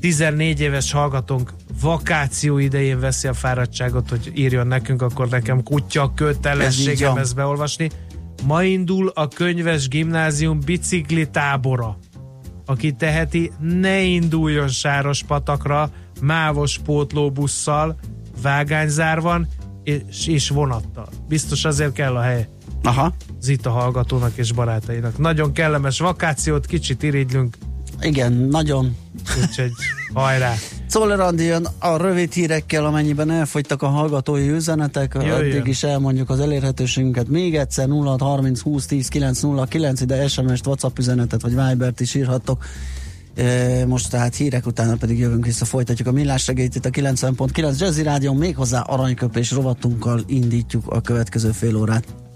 14 0.00 0.60
éves 0.60 0.92
hallgatónk 0.92 1.52
vakáció 1.80 2.58
idején 2.58 3.00
veszi 3.00 3.28
a 3.28 3.34
fáradtságot, 3.34 4.08
hogy 4.08 4.32
írjon 4.34 4.66
nekünk, 4.66 5.02
akkor 5.02 5.28
nekem 5.28 5.62
kutya 5.62 6.12
kötelességem 6.14 7.16
ezt 7.16 7.34
beolvasni. 7.34 7.90
Ma 8.44 8.62
indul 8.62 9.12
a 9.14 9.28
könyves 9.28 9.88
gimnázium 9.88 10.60
bicikli 10.64 11.30
tábora. 11.30 11.98
Aki 12.66 12.92
teheti, 12.92 13.52
ne 13.60 14.00
induljon 14.00 14.68
sáros 14.68 15.22
patakra, 15.22 15.90
mávos 16.20 16.78
pótlóbusszal, 16.84 17.98
vágányzár 18.42 19.20
van, 19.20 19.48
és, 19.82 20.26
és 20.26 20.48
vonattal. 20.48 21.08
Biztos 21.28 21.64
azért 21.64 21.92
kell 21.92 22.16
a 22.16 22.20
hely. 22.20 22.48
Aha. 22.82 23.14
Zita 23.40 23.70
hallgatónak 23.70 24.36
és 24.36 24.52
barátainak. 24.52 25.18
Nagyon 25.18 25.52
kellemes 25.52 25.98
vakációt, 25.98 26.66
kicsit 26.66 27.02
irigylünk. 27.02 27.56
Igen, 28.00 28.32
nagyon. 28.32 28.96
Úgyhogy 29.42 29.72
hajrá! 30.14 30.54
Szóval 30.86 31.20
Andi 31.20 31.44
jön 31.44 31.66
a 31.78 31.96
rövid 31.96 32.32
hírekkel, 32.32 32.84
amennyiben 32.84 33.30
elfogytak 33.30 33.82
a 33.82 33.88
hallgatói 33.88 34.48
üzenetek, 34.48 35.12
Jöjjön. 35.14 35.34
addig 35.34 35.66
is 35.66 35.82
elmondjuk 35.82 36.30
az 36.30 36.40
elérhetőségünket. 36.40 37.28
Még 37.28 37.56
egyszer 37.56 37.88
0 37.88 38.16
30 38.18 38.60
20 38.60 38.86
10 38.86 39.08
9 39.08 39.40
0 39.40 39.64
9 39.64 40.00
ide 40.00 40.28
SMS-t, 40.28 40.66
WhatsApp 40.66 40.98
üzenetet 40.98 41.42
vagy 41.42 41.50
Vibert 41.50 42.00
is 42.00 42.14
írhattok. 42.14 42.64
E, 43.34 43.86
most 43.86 44.10
tehát 44.10 44.34
hírek 44.34 44.66
utána 44.66 44.96
pedig 44.96 45.18
jövünk 45.18 45.44
vissza, 45.44 45.64
folytatjuk 45.64 46.08
a 46.08 46.12
millás 46.12 46.42
segélyt 46.42 46.74
itt 46.74 46.84
a 46.84 46.90
90.9 46.90 47.78
Jazzy 47.78 48.02
Rádió, 48.02 48.32
méghozzá 48.32 48.80
aranyköpés 48.80 49.50
rovatunkkal 49.50 50.20
indítjuk 50.26 50.86
a 50.86 51.00
következő 51.00 51.50
fél 51.50 51.76
órát. 51.76 52.04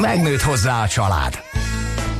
Megnőtt 0.00 0.40
hozzá 0.40 0.82
a 0.82 0.88
család. 0.88 1.40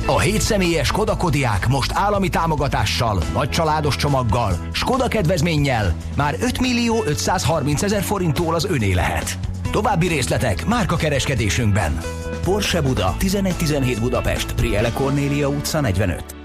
A 0.05 0.19
7 0.19 0.41
személyes 0.41 0.87
Skoda 0.87 1.17
Kodiák 1.17 1.67
most 1.67 1.91
állami 1.93 2.29
támogatással, 2.29 3.23
nagy 3.33 3.49
családos 3.49 3.95
csomaggal, 3.95 4.67
Skoda 4.73 5.07
kedvezménnyel 5.07 5.95
már 6.15 6.35
5 6.41 6.59
millió 6.59 7.03
530 7.05 7.81
ezer 7.81 8.01
forinttól 8.01 8.55
az 8.55 8.65
öné 8.65 8.93
lehet. 8.93 9.37
További 9.71 10.07
részletek 10.07 10.65
márka 10.65 10.95
kereskedésünkben. 10.95 11.97
Porsche 12.43 12.81
Buda, 12.81 13.15
1117 13.19 13.99
Budapest, 13.99 14.53
Priele 14.53 14.91
Cornélia 14.91 15.47
utca 15.47 15.81
45. 15.81 16.35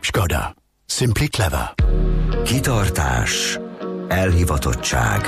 Skoda. 0.00 0.54
Simply 0.86 1.26
clever. 1.26 1.74
Kitartás, 2.44 3.58
elhivatottság 4.08 5.20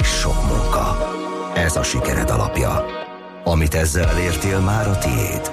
és 0.00 0.08
sok 0.08 0.46
munka. 0.46 1.12
Ez 1.54 1.76
a 1.76 1.82
sikered 1.82 2.30
alapja. 2.30 3.03
Amit 3.44 3.74
ezzel 3.74 4.08
elértél, 4.08 4.60
már 4.60 4.88
a 4.88 4.98
tiéd. 4.98 5.52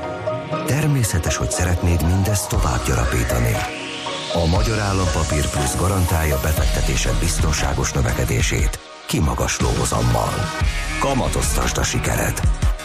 Természetes, 0.65 1.35
hogy 1.35 1.51
szeretnéd 1.51 2.05
mindezt 2.05 2.49
tovább 2.49 2.85
gyarapítani. 2.87 3.55
A 4.33 4.45
Magyar 4.45 4.79
Állampapír 4.79 5.49
Plusz 5.49 5.75
garantálja 5.77 6.39
befektetésed 6.41 7.19
biztonságos 7.19 7.91
növekedését, 7.91 8.79
kimagasló 9.05 9.67
hozammal. 9.79 10.33
Kamatoztasd 10.99 11.77
a 11.77 11.83
sikered. 11.83 12.39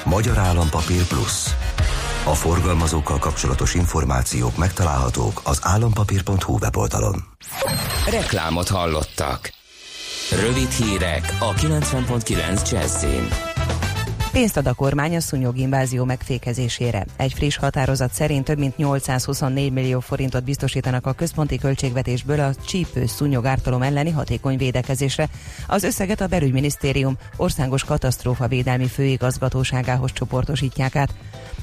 Magyar 0.04 0.38
Állampapír 0.38 1.06
Plusz. 1.06 1.54
A 2.24 2.34
forgalmazókkal 2.34 3.18
kapcsolatos 3.18 3.74
információk 3.74 4.56
megtalálhatók 4.56 5.40
az 5.44 5.58
állampapír.hu 5.62 6.58
weboldalon. 6.60 7.24
Reklámot 8.10 8.68
hallottak. 8.68 9.52
Rövid 10.30 10.70
hírek 10.70 11.36
a 11.38 11.52
90.9 11.52 12.70
Jazzin. 12.70 13.55
Pénzt 14.36 14.56
ad 14.56 14.66
a 14.66 14.74
kormány 14.74 15.16
a 15.16 15.20
szúnyoginvázió 15.20 16.04
megfékezésére. 16.04 17.06
Egy 17.16 17.32
friss 17.32 17.56
határozat 17.56 18.12
szerint 18.12 18.44
több 18.44 18.58
mint 18.58 18.76
824 18.76 19.72
millió 19.72 20.00
forintot 20.00 20.44
biztosítanak 20.44 21.06
a 21.06 21.12
központi 21.12 21.58
költségvetésből 21.58 22.40
a 22.40 22.54
csípő 22.54 23.06
szúnyogártalom 23.06 23.82
elleni 23.82 24.10
hatékony 24.10 24.56
védekezésre. 24.56 25.28
Az 25.66 25.82
összeget 25.82 26.20
a 26.20 26.26
belügyminisztérium 26.26 27.16
országos 27.36 27.84
katasztrófa 27.84 28.46
védelmi 28.48 28.86
főigazgatóságához 28.86 30.12
csoportosítják 30.12 30.96
át. 30.96 31.14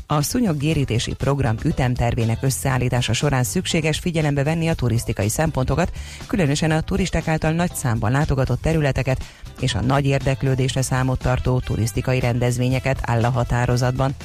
A 0.08 0.22
szúnyoggérítési 0.22 1.14
program 1.14 1.56
ütemtervének 1.64 2.38
összeállítása 2.42 3.14
során 3.14 3.44
szükséges 3.44 4.00
figyelembe 4.00 4.44
venni 4.44 4.68
a 4.68 4.74
turisztikai 4.74 5.30
szempontokat, 5.30 5.92
különösen 6.28 6.72
a 6.72 6.82
turisták 6.82 7.28
által 7.28 7.52
nagy 7.52 7.74
számban 7.76 8.12
látogatott 8.12 8.62
területeket 8.62 9.24
és 9.60 9.74
a 9.74 9.82
nagy 9.82 10.06
érdeklődésre 10.06 10.82
számot 10.82 11.20
tartó 11.20 11.60
turisztikai 11.60 12.20
rendezvényeket 12.64 13.00
áll 13.02 13.24
a 13.24 13.30
határozatban. 13.30 14.16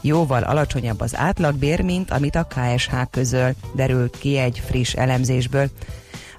Jóval 0.00 0.42
alacsonyabb 0.42 1.00
az 1.00 1.16
átlagbér, 1.16 1.80
mint 1.80 2.10
amit 2.10 2.36
a 2.36 2.46
KSH 2.46 2.94
közöl, 3.10 3.54
derül 3.74 4.10
ki 4.10 4.36
egy 4.36 4.62
friss 4.66 4.94
elemzésből. 4.94 5.68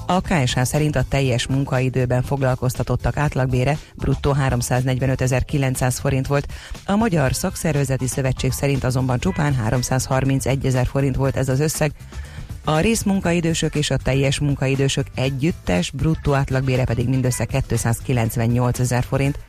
A 0.06 0.22
KSH 0.22 0.62
szerint 0.62 0.96
a 0.96 1.06
teljes 1.10 1.48
munkaidőben 1.48 2.24
foglalkoztatottak 2.24 3.18
átlagbére 3.18 3.78
bruttó 3.96 4.36
345.900 4.50 5.96
forint 6.00 6.28
volt, 6.28 6.48
a 6.86 6.96
Magyar 6.96 7.34
Szakszervezeti 7.34 8.08
Szövetség 8.08 8.52
szerint 8.52 8.84
azonban 8.84 9.20
csupán 9.20 9.56
331 9.56 10.66
ezer 10.66 10.86
forint 10.86 11.16
volt 11.16 11.36
ez 11.36 11.50
az 11.50 11.60
összeg, 11.60 11.92
a 12.64 12.80
részmunkaidősök 12.80 13.76
és 13.76 13.90
a 13.90 13.98
teljes 13.98 14.40
munkaidősök 14.40 15.08
együttes 15.16 15.92
bruttó 15.92 16.34
átlagbére 16.34 16.84
pedig 16.84 17.08
mindössze 17.08 17.46
298 17.46 18.80
ezer 18.80 19.04
forint. 19.04 19.40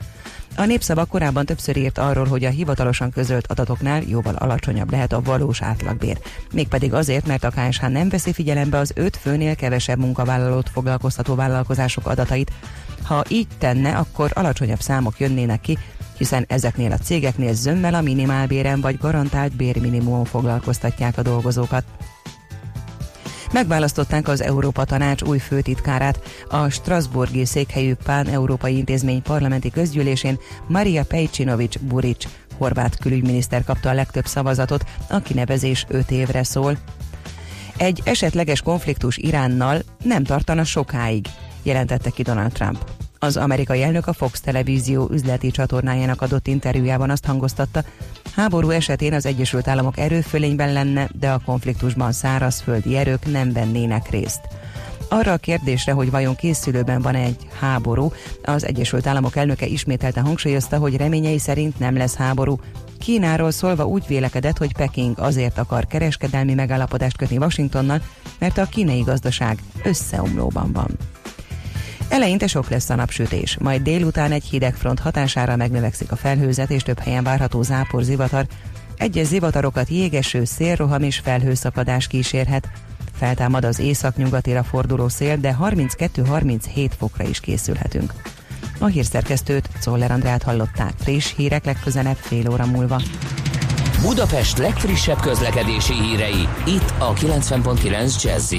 A 0.59 0.64
népszava 0.64 1.05
korábban 1.05 1.47
többször 1.47 1.77
írt 1.77 1.99
arról, 1.99 2.27
hogy 2.27 2.44
a 2.44 2.51
hivatalosan 2.51 3.11
közölt 3.11 3.47
adatoknál 3.47 4.03
jóval 4.03 4.35
alacsonyabb 4.35 4.90
lehet 4.90 5.12
a 5.12 5.21
valós 5.21 5.62
átlagbér. 5.62 6.18
Mégpedig 6.53 6.94
azért, 6.94 7.27
mert 7.27 7.44
a 7.44 7.51
KSH 7.51 7.88
nem 7.88 8.09
veszi 8.09 8.33
figyelembe 8.33 8.79
az 8.79 8.92
öt 8.94 9.16
főnél 9.16 9.55
kevesebb 9.55 9.99
munkavállalót 9.99 10.68
foglalkoztató 10.68 11.35
vállalkozások 11.35 12.07
adatait. 12.07 12.53
Ha 13.03 13.25
így 13.29 13.47
tenne, 13.59 13.97
akkor 13.97 14.31
alacsonyabb 14.35 14.81
számok 14.81 15.18
jönnének 15.18 15.61
ki, 15.61 15.79
hiszen 16.16 16.44
ezeknél 16.49 16.92
a 16.92 16.99
cégeknél 16.99 17.53
zömmel 17.53 17.94
a 17.94 18.01
minimálbéren 18.01 18.81
vagy 18.81 18.99
garantált 18.99 19.57
bérminimumon 19.57 20.25
foglalkoztatják 20.25 21.18
a 21.18 21.23
dolgozókat. 21.23 21.85
Megválasztották 23.53 24.29
az 24.29 24.43
Európa 24.43 24.85
Tanács 24.85 25.23
új 25.23 25.39
főtitkárát. 25.39 26.21
A 26.49 26.69
Strasburgi 26.69 27.45
székhelyű 27.45 27.95
Pán-Európai 28.05 28.77
Intézmény 28.77 29.23
parlamenti 29.23 29.71
közgyűlésén 29.71 30.39
Maria 30.67 31.05
Pejcsinovics 31.05 31.79
Buric 31.79 32.25
horvát 32.59 32.99
külügyminiszter 32.99 33.65
kapta 33.65 33.89
a 33.89 33.95
legtöbb 33.95 34.27
szavazatot, 34.27 34.85
a 35.09 35.19
kinevezés 35.19 35.87
5 35.89 36.11
évre 36.11 36.43
szól. 36.43 36.79
Egy 37.77 38.01
esetleges 38.05 38.63
konfliktus 38.63 39.17
Iránnal 39.17 39.83
nem 40.03 40.25
tartana 40.25 40.65
sokáig, 40.65 41.27
jelentette 41.63 42.11
ki 42.11 42.23
Donald 42.23 42.53
Trump. 42.53 42.85
Az 43.19 43.37
amerikai 43.37 43.83
elnök 43.83 44.07
a 44.07 44.13
Fox 44.13 44.41
televízió 44.41 45.09
üzleti 45.13 45.51
csatornájának 45.51 46.23
adott 46.23 46.47
interjújában 46.47 47.11
azt 47.11 47.25
hangoztatta, 47.25 47.85
háború 48.35 48.71
esetén 48.71 49.13
az 49.13 49.27
Egyesült 49.27 49.69
Államok 49.69 49.99
erőfölényben 49.99 50.73
lenne, 50.73 51.09
de 51.19 51.31
a 51.31 51.41
konfliktusban 51.45 52.13
szárazföldi 52.13 52.97
erők 52.97 53.31
nem 53.31 53.53
vennének 53.53 54.11
részt. 54.11 54.41
Arra 55.09 55.33
a 55.33 55.37
kérdésre, 55.37 55.93
hogy 55.93 56.11
vajon 56.11 56.37
készülőben 56.37 57.03
van 57.03 57.15
egy 57.15 57.37
háború, 57.61 58.13
az 58.43 58.67
Egyesült 58.67 59.07
Államok 59.07 59.37
elnöke 59.37 59.67
ismételte 59.67 60.21
hangsúlyozta, 60.21 60.79
hogy 60.79 60.97
reményei 60.97 61.39
szerint 61.39 61.79
nem 61.79 61.97
lesz 61.97 62.15
háború. 62.15 62.61
Kínáról 62.99 63.51
szólva 63.51 63.87
úgy 63.87 64.05
vélekedett, 64.07 64.59
hogy 64.59 64.77
Peking 64.77 65.19
azért 65.19 65.59
akar 65.59 65.87
kereskedelmi 65.87 66.55
megállapodást 66.55 67.17
kötni 67.17 67.37
Washingtonnal, 67.37 68.03
mert 68.39 68.59
a 68.59 68.65
kínai 68.65 69.01
gazdaság 69.01 69.59
összeomlóban 69.85 70.73
van. 70.73 70.91
Eleinte 72.09 72.47
sok 72.47 72.68
lesz 72.68 72.90
a 72.90 72.94
napsütés, 72.94 73.57
majd 73.59 73.83
délután 73.83 74.33
egy 74.33 74.44
hideg 74.44 74.75
front 74.75 74.99
hatására 74.99 75.57
megnövekszik 75.57 76.12
a 76.12 76.16
felhőzet, 76.16 76.71
és 76.71 76.83
több 76.83 76.99
helyen 76.99 77.25
várható 77.25 77.62
zápor 77.62 78.03
zivatar. 78.03 78.47
Egyes 78.97 79.27
zivatarokat 79.27 79.88
jégeső, 79.88 80.44
szélroham 80.44 81.03
és 81.03 81.18
felhőszakadás 81.18 82.07
kísérhet. 82.07 82.68
Feltámad 83.18 83.64
az 83.64 83.79
északnyugatira 83.79 84.62
forduló 84.62 85.09
szél, 85.09 85.37
de 85.37 85.57
32-37 85.62 86.90
fokra 86.99 87.25
is 87.25 87.40
készülhetünk. 87.40 88.12
A 88.79 88.87
hírszerkesztőt, 88.87 89.68
Czoller 89.81 90.11
Andrát 90.11 90.42
hallották. 90.42 90.92
Friss 90.99 91.35
hírek 91.37 91.64
legközelebb 91.64 92.16
fél 92.16 92.51
óra 92.51 92.66
múlva. 92.66 93.01
Budapest 94.03 94.59
legfrissebb 94.59 95.21
közlekedési 95.21 95.94
hírei, 95.94 96.49
itt 96.66 96.92
a 96.99 97.12
90.9 97.12 98.23
jazz 98.23 98.55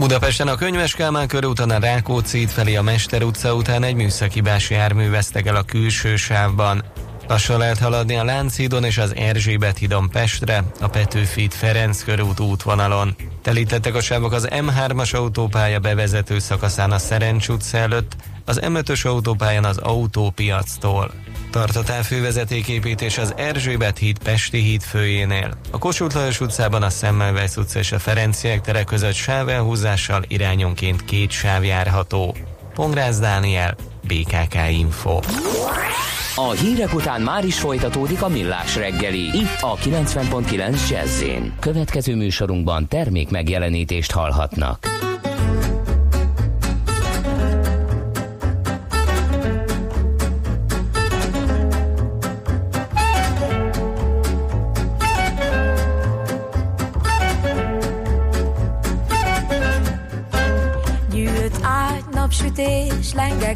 Budapesten 0.00 0.48
a 0.48 0.56
Könyves 0.56 0.94
Kálmán 0.94 1.28
körúton 1.28 1.70
a 1.70 1.78
Rákóczi 1.78 2.46
felé 2.46 2.76
a 2.76 2.82
Mester 2.82 3.22
utca 3.22 3.54
után 3.54 3.82
egy 3.82 3.94
műszakibási 3.94 4.74
jármű 4.74 5.10
veszteg 5.10 5.46
el 5.46 5.56
a 5.56 5.62
külső 5.62 6.16
sávban. 6.16 6.84
Lassan 7.28 7.58
lehet 7.58 7.78
haladni 7.78 8.16
a 8.16 8.24
Lánchídon 8.24 8.84
és 8.84 8.98
az 8.98 9.14
Erzsébet 9.16 9.78
hídon 9.78 10.10
Pestre, 10.10 10.64
a 10.80 10.88
Petőfit 10.88 11.54
Ferenc 11.54 12.04
körút 12.04 12.40
útvonalon. 12.40 13.14
Telítettek 13.42 13.94
a 13.94 14.00
sávok 14.00 14.32
az 14.32 14.48
M3-as 14.50 15.14
autópálya 15.14 15.78
bevezető 15.78 16.38
szakaszán 16.38 16.90
a 16.90 16.98
Szerencs 16.98 17.48
utca 17.48 17.78
előtt, 17.78 18.16
az 18.44 18.60
M5-ös 18.62 19.06
autópályán 19.06 19.64
az 19.64 19.78
autópiactól. 19.78 21.10
Tart 21.50 21.76
a 21.76 21.82
távfővezetéképítés 21.82 23.18
az 23.18 23.34
Erzsébet 23.36 23.98
híd 23.98 24.18
Pesti 24.18 24.58
híd 24.58 24.82
főjénél. 24.82 25.54
A 25.70 25.78
Kossuth 25.78 26.14
Lajos 26.14 26.40
utcában 26.40 26.82
a 26.82 26.90
Semmelweis 26.90 27.56
utca 27.56 27.78
és 27.78 27.92
a 27.92 27.98
Ferenciek 27.98 28.60
tere 28.60 28.84
között 28.84 29.14
sávelhúzással 29.14 30.22
irányonként 30.28 31.04
két 31.04 31.30
sáv 31.30 31.64
járható. 31.64 32.36
Pongrász 32.74 33.18
Dániel, 33.18 33.76
BKK 34.06 34.54
Info. 34.70 35.20
A 36.34 36.50
hírek 36.50 36.94
után 36.94 37.20
már 37.20 37.44
is 37.44 37.58
folytatódik 37.58 38.22
a 38.22 38.28
millás 38.28 38.76
reggeli, 38.76 39.20
itt 39.20 39.58
a 39.60 39.76
90.9 39.76 40.88
jazz 40.90 41.22
Következő 41.60 42.16
műsorunkban 42.16 42.88
termék 42.88 43.30
megjelenítést 43.30 44.12
hallhatnak. 44.12 45.09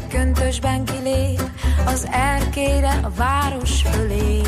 Köntösben 0.07 0.85
kilép, 0.85 1.41
az 1.85 2.07
erkére 2.11 2.99
a 3.03 3.09
város 3.15 3.81
fölé. 3.81 4.41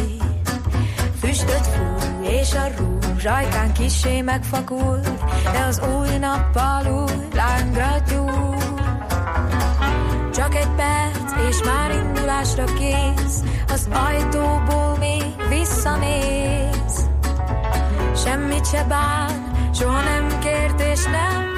Füstöt 1.20 1.68
fúj, 1.68 2.28
és 2.28 2.54
a 2.54 2.68
rúzs 2.78 3.26
ajkán 3.26 3.74
kisé 3.74 4.22
megfakul, 4.22 5.00
de 5.52 5.60
az 5.68 5.82
új 5.98 6.18
nappal 6.18 7.04
új 7.04 7.28
lángra 7.34 8.04
gyúl. 8.10 8.56
Csak 10.34 10.56
egy 10.56 10.70
perc, 10.76 11.50
és 11.50 11.64
már 11.66 11.92
indulásra 11.92 12.64
kész, 12.64 13.44
az 13.68 13.88
ajtóból 13.92 14.98
még 15.00 15.24
visszanéz. 15.50 17.10
Semmit 18.16 18.70
se 18.70 18.84
bán, 18.84 19.52
soha 19.74 20.02
nem 20.02 20.40
kért 20.40 20.82
és 20.82 21.04
nem 21.04 21.58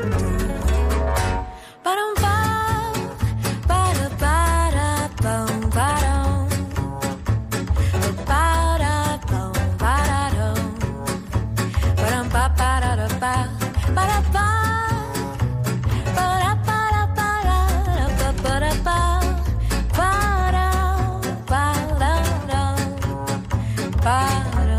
pára. 24.03 24.75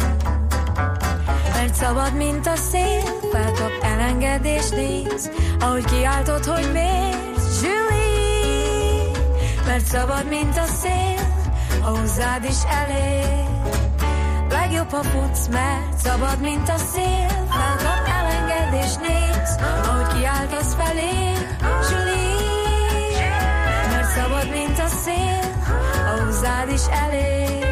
Mert 1.55 1.75
szabad, 1.75 2.15
mint 2.17 2.47
a 2.47 2.57
szél, 2.57 3.03
felkap 3.33 3.73
elengedés 3.83 4.69
néz, 4.69 5.31
ahogy 5.61 5.85
kiáltott, 5.85 6.45
hogy 6.45 6.73
miért, 6.73 7.63
Julie. 7.63 9.11
Mert 9.67 9.87
szabad, 9.87 10.29
mint 10.29 10.57
a 10.57 10.65
szél, 10.65 11.21
a 11.83 11.99
hozzád 11.99 12.45
is 12.45 12.63
elér. 12.71 13.51
Legjobb, 14.49 14.91
ha 14.91 15.03
futsz, 15.03 15.49
mert 15.49 15.99
szabad, 15.99 16.41
mint 16.41 16.69
a 16.69 16.77
szél, 16.77 17.29
felkap 17.29 18.09
elengedés 18.19 18.95
néz, 18.95 19.57
ahogy 19.85 20.19
kiáltasz 20.19 20.75
felé, 20.75 21.33
Julie. 21.91 23.29
Mert 23.91 24.11
szabad, 24.11 24.51
mint 24.51 24.79
a 24.79 24.87
szél, 24.87 25.41
a 26.07 26.25
hozzád 26.25 26.71
is 26.71 26.83
elér. 26.91 27.72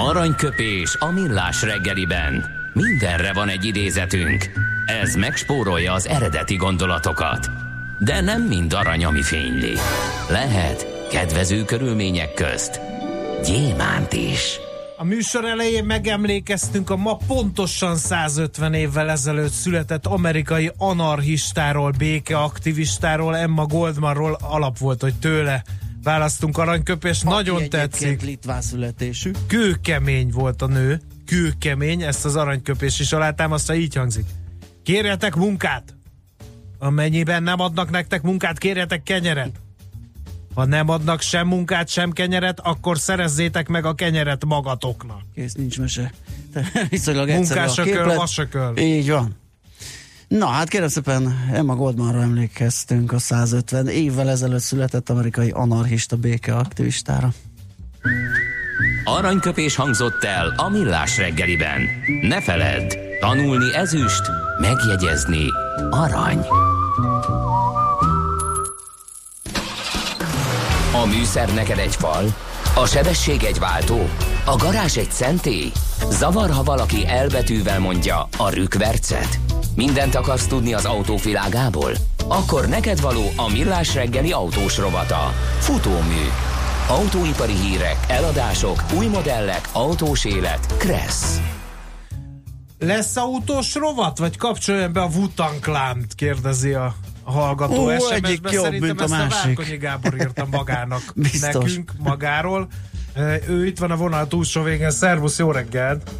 Aranyköpés 0.00 0.96
a 0.98 1.10
millás 1.10 1.62
reggeliben. 1.62 2.44
Mindenre 2.72 3.32
van 3.32 3.48
egy 3.48 3.64
idézetünk. 3.64 4.44
Ez 5.02 5.14
megspórolja 5.14 5.92
az 5.92 6.06
eredeti 6.08 6.56
gondolatokat. 6.56 7.50
De 7.98 8.20
nem 8.20 8.42
mind 8.42 8.72
arany, 8.72 9.04
ami 9.04 9.22
fényli. 9.22 9.74
Lehet 10.28 11.08
kedvező 11.10 11.64
körülmények 11.64 12.34
közt 12.34 12.80
gyémánt 13.44 14.12
is. 14.12 14.58
A 14.96 15.04
műsor 15.04 15.44
elején 15.44 15.84
megemlékeztünk 15.84 16.90
a 16.90 16.96
ma 16.96 17.16
pontosan 17.26 17.96
150 17.96 18.74
évvel 18.74 19.10
ezelőtt 19.10 19.52
született 19.52 20.06
amerikai 20.06 20.70
anarchistáról, 20.76 21.90
békeaktivistáról, 21.90 23.36
Emma 23.36 23.66
Goldmanról 23.66 24.38
alap 24.40 24.78
volt, 24.78 25.00
hogy 25.00 25.14
tőle 25.14 25.62
választunk 26.02 26.58
aranyköpés, 26.58 27.22
Aki 27.22 27.28
nagyon 27.34 27.68
tetszik. 27.68 28.22
litván 28.22 28.60
születésű. 28.62 29.30
Kőkemény 29.46 30.30
volt 30.30 30.62
a 30.62 30.66
nő, 30.66 31.00
kőkemény, 31.26 32.02
ezt 32.02 32.24
az 32.24 32.36
aranyköpés 32.36 33.00
is 33.00 33.12
alátámasztja, 33.12 33.74
így 33.74 33.94
hangzik. 33.94 34.24
Kérjetek 34.82 35.34
munkát! 35.34 35.94
Amennyiben 36.78 37.42
nem 37.42 37.60
adnak 37.60 37.90
nektek 37.90 38.22
munkát, 38.22 38.58
kérjetek 38.58 39.02
kenyeret! 39.02 39.50
Ha 40.54 40.64
nem 40.64 40.88
adnak 40.88 41.20
sem 41.20 41.46
munkát, 41.46 41.88
sem 41.88 42.10
kenyeret, 42.10 42.60
akkor 42.60 42.98
szerezzétek 42.98 43.68
meg 43.68 43.84
a 43.84 43.94
kenyeret 43.94 44.44
magatoknak. 44.44 45.20
Kész, 45.34 45.52
nincs 45.54 45.78
mese. 45.78 46.12
Viszonylag 46.90 47.28
egyszerű 47.28 47.60
Munkásököl, 47.60 48.14
vasököl. 48.14 48.76
Így 48.76 49.10
van. 49.10 49.36
Na, 50.38 50.46
hát 50.46 50.68
kérem 50.68 50.88
szépen, 50.88 51.48
Emma 51.52 51.74
Goldmanra 51.74 52.20
emlékeztünk 52.20 53.12
a 53.12 53.18
150 53.18 53.88
évvel 53.88 54.28
ezelőtt 54.28 54.60
született 54.60 55.10
amerikai 55.10 55.50
anarchista 55.50 56.16
békeaktivistára. 56.16 57.32
Aranyköpés 59.04 59.76
hangzott 59.76 60.24
el 60.24 60.54
a 60.56 60.68
millás 60.68 61.16
reggeliben. 61.16 61.80
Ne 62.22 62.40
feledd, 62.40 62.96
tanulni 63.20 63.74
ezüst, 63.74 64.22
megjegyezni 64.60 65.44
arany. 65.90 66.38
A 70.92 71.06
műszer 71.06 71.54
neked 71.54 71.78
egy 71.78 71.96
fal, 71.96 72.24
a 72.74 72.86
sebesség 72.86 73.42
egy 73.42 73.58
váltó, 73.58 74.08
a 74.44 74.56
garázs 74.56 74.96
egy 74.96 75.10
szentély. 75.10 75.72
Zavar, 76.10 76.50
ha 76.50 76.62
valaki 76.62 77.06
elbetűvel 77.06 77.80
mondja 77.80 78.28
a 78.36 78.48
rükvercet. 78.50 79.49
Mindent 79.86 80.14
akarsz 80.14 80.46
tudni 80.46 80.74
az 80.74 80.84
autóvilágából? 80.84 81.92
Akkor 82.28 82.68
neked 82.68 83.00
való 83.00 83.22
a 83.36 83.48
millás 83.52 83.94
reggeli 83.94 84.32
autós 84.32 84.78
rovata. 84.78 85.32
Futómű. 85.58 86.24
Autóipari 86.88 87.52
hírek, 87.52 87.96
eladások, 88.08 88.84
új 88.96 89.06
modellek, 89.06 89.68
autós 89.72 90.24
élet. 90.24 90.76
Kressz. 90.76 91.40
Lesz 92.78 93.16
autós 93.16 93.74
rovat, 93.74 94.18
vagy 94.18 94.36
kapcsoljon 94.36 94.92
be 94.92 95.00
a 95.00 95.08
Wutan 95.14 95.60
Clan-t, 95.60 96.14
kérdezi 96.14 96.72
a 96.72 96.94
hallgató 97.24 97.84
Ó, 97.84 97.90
SMS-ben. 97.90 98.24
egyik 98.24 98.50
jobb, 98.50 98.64
Szerintem 98.64 98.88
mint 98.88 99.00
a 99.00 99.04
ezt 99.04 99.12
másik. 99.12 99.32
a 99.32 99.46
Várkonyi 99.46 99.76
Gábor 99.76 100.14
írta 100.14 100.46
magának, 100.50 101.02
nekünk, 101.40 101.92
magáról. 101.98 102.68
Ő 103.48 103.66
itt 103.66 103.78
van 103.78 103.90
a 103.90 103.96
vonal 103.96 104.26
túlsó 104.26 104.62
végén. 104.62 104.90
Szervusz, 104.90 105.38
jó 105.38 105.50
reggelt! 105.50 106.10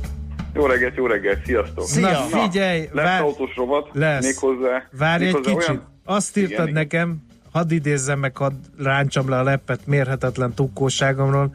Jó 0.54 0.66
reggelt, 0.66 0.96
jó 0.96 1.06
reggelt, 1.06 1.44
sziasztok! 1.44 1.84
Szia! 1.84 2.10
Na, 2.10 2.18
figyelj, 2.18 2.88
lesz 2.92 3.04
vár- 3.04 3.22
autós 3.22 3.56
rovat, 3.56 3.88
Lesz. 3.92 4.24
méghozzá... 4.24 4.82
Várj 4.98 5.24
egy 5.24 5.32
méghozzá 5.34 5.54
kicsit. 5.56 5.68
Olyan... 5.68 5.88
Azt 6.04 6.36
írtad 6.36 6.68
Igen, 6.68 6.72
nekem, 6.72 7.22
hadd 7.52 7.70
idézzem 7.70 8.18
meg, 8.18 8.36
hadd 8.36 8.52
ráncsam 8.78 9.28
le 9.28 9.38
a 9.38 9.42
leppet 9.42 9.86
mérhetetlen 9.86 10.54
tukkóságomról. 10.54 11.54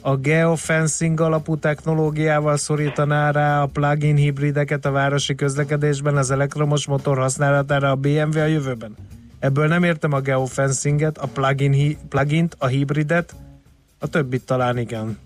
A 0.00 0.16
geofencing 0.16 1.20
alapú 1.20 1.56
technológiával 1.56 2.56
szorítaná 2.56 3.30
rá 3.30 3.62
a 3.62 3.66
plug-in 3.66 4.16
hibrideket 4.16 4.84
a 4.84 4.90
városi 4.90 5.34
közlekedésben 5.34 6.16
az 6.16 6.30
elektromos 6.30 6.86
motor 6.86 7.18
használatára 7.18 7.90
a 7.90 7.94
BMW 7.94 8.38
a 8.38 8.46
jövőben. 8.46 8.96
Ebből 9.38 9.66
nem 9.66 9.82
értem 9.82 10.12
a 10.12 10.20
geofencinget, 10.20 11.18
a 11.18 11.26
plug-in 11.26 11.98
plug-int, 12.08 12.56
a 12.58 12.66
hibridet, 12.66 13.34
a 13.98 14.06
többit 14.06 14.44
talán 14.44 14.78
igen. 14.78 15.18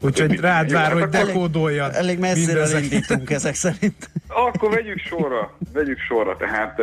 Úgyhogy 0.00 0.40
rád 0.40 0.72
vár, 0.72 0.92
hogy 0.92 1.08
dekódolja. 1.08 1.92
Elég 1.92 2.18
messzire 2.18 2.52
mindezek. 2.52 2.82
indítunk 2.82 3.30
ezek 3.30 3.54
szerint. 3.54 4.10
Akkor 4.28 4.70
vegyük 4.70 4.98
sorra, 4.98 5.56
vegyük 5.72 5.98
sorra. 5.98 6.36
Tehát 6.36 6.78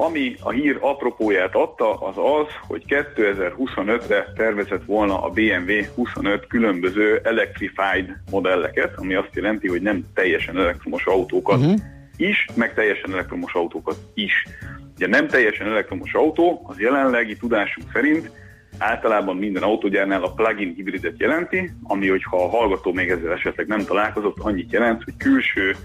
ami 0.00 0.36
a 0.40 0.50
hír 0.50 0.78
apropóját 0.80 1.54
adta, 1.54 1.94
az 1.94 2.14
az, 2.16 2.46
hogy 2.66 2.84
2025-re 2.88 4.32
tervezett 4.36 4.84
volna 4.84 5.22
a 5.22 5.28
BMW 5.28 5.84
25 5.94 6.46
különböző 6.46 7.20
electrified 7.24 8.16
modelleket, 8.30 8.92
ami 8.96 9.14
azt 9.14 9.34
jelenti, 9.34 9.68
hogy 9.68 9.82
nem 9.82 10.04
teljesen 10.14 10.58
elektromos 10.58 11.04
autókat 11.06 11.58
uh-huh. 11.58 11.80
is, 12.16 12.46
meg 12.54 12.74
teljesen 12.74 13.12
elektromos 13.12 13.54
autókat 13.54 13.96
is. 14.14 14.46
Ugye 14.96 15.06
nem 15.06 15.28
teljesen 15.28 15.66
elektromos 15.66 16.14
autó, 16.14 16.66
az 16.68 16.78
jelenlegi 16.78 17.36
tudásunk 17.36 17.86
szerint 17.92 18.30
általában 18.80 19.36
minden 19.36 19.62
autógyárnál 19.62 20.22
a 20.22 20.32
plug-in 20.32 20.72
hibridet 20.74 21.18
jelenti, 21.18 21.70
ami, 21.82 22.08
hogyha 22.08 22.44
a 22.44 22.48
hallgató 22.48 22.92
még 22.92 23.10
ezzel 23.10 23.32
esetleg 23.32 23.66
nem 23.66 23.84
találkozott, 23.84 24.38
annyit 24.38 24.72
jelent, 24.72 25.02
hogy 25.04 25.16
külső 25.16 25.76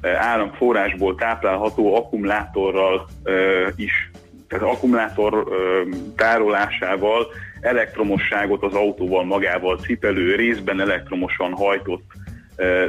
eh, 0.00 0.26
áramforrásból 0.26 1.14
táplálható 1.14 1.96
akkumulátorral 1.96 3.06
eh, 3.22 3.66
is, 3.76 4.10
tehát 4.48 4.64
akkumulátor 4.64 5.34
eh, 5.34 5.98
tárolásával 6.16 7.26
elektromosságot 7.60 8.62
az 8.62 8.74
autóval 8.74 9.24
magával 9.24 9.78
cipelő, 9.78 10.34
részben 10.34 10.80
elektromosan 10.80 11.52
hajtott, 11.52 12.04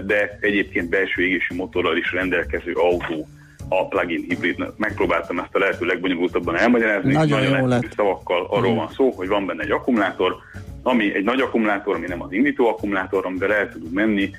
de 0.06 0.38
egyébként 0.39 0.89
belső 0.89 1.22
égési 1.22 1.54
motorral 1.54 1.98
is 1.98 2.12
rendelkező 2.12 2.74
autó 2.74 3.28
a 3.69 3.88
plug-in 3.88 4.25
hibrid. 4.27 4.65
Megpróbáltam 4.77 5.39
ezt 5.39 5.56
a 5.56 5.60
lehető 5.60 5.86
legbonyolultabban 5.86 6.58
elmagyarázni. 6.58 7.13
Nagyon 7.13 7.41
jó 7.41 7.45
egyszerű 7.45 7.67
lett. 7.67 7.93
szavakkal 7.95 8.47
arról 8.49 8.75
van 8.75 8.89
szó, 8.89 9.12
hogy 9.12 9.27
van 9.27 9.45
benne 9.45 9.63
egy 9.63 9.71
akkumulátor, 9.71 10.36
ami 10.84 11.15
egy 11.15 11.23
nagy 11.23 11.41
akkumulátor, 11.41 11.95
ami 11.95 12.08
nem 12.08 12.21
az 12.21 12.32
indító 12.32 12.67
akkumulátor, 12.67 13.25
amivel 13.25 13.53
el 13.53 13.69
tudunk 13.69 13.93
menni 13.93 14.30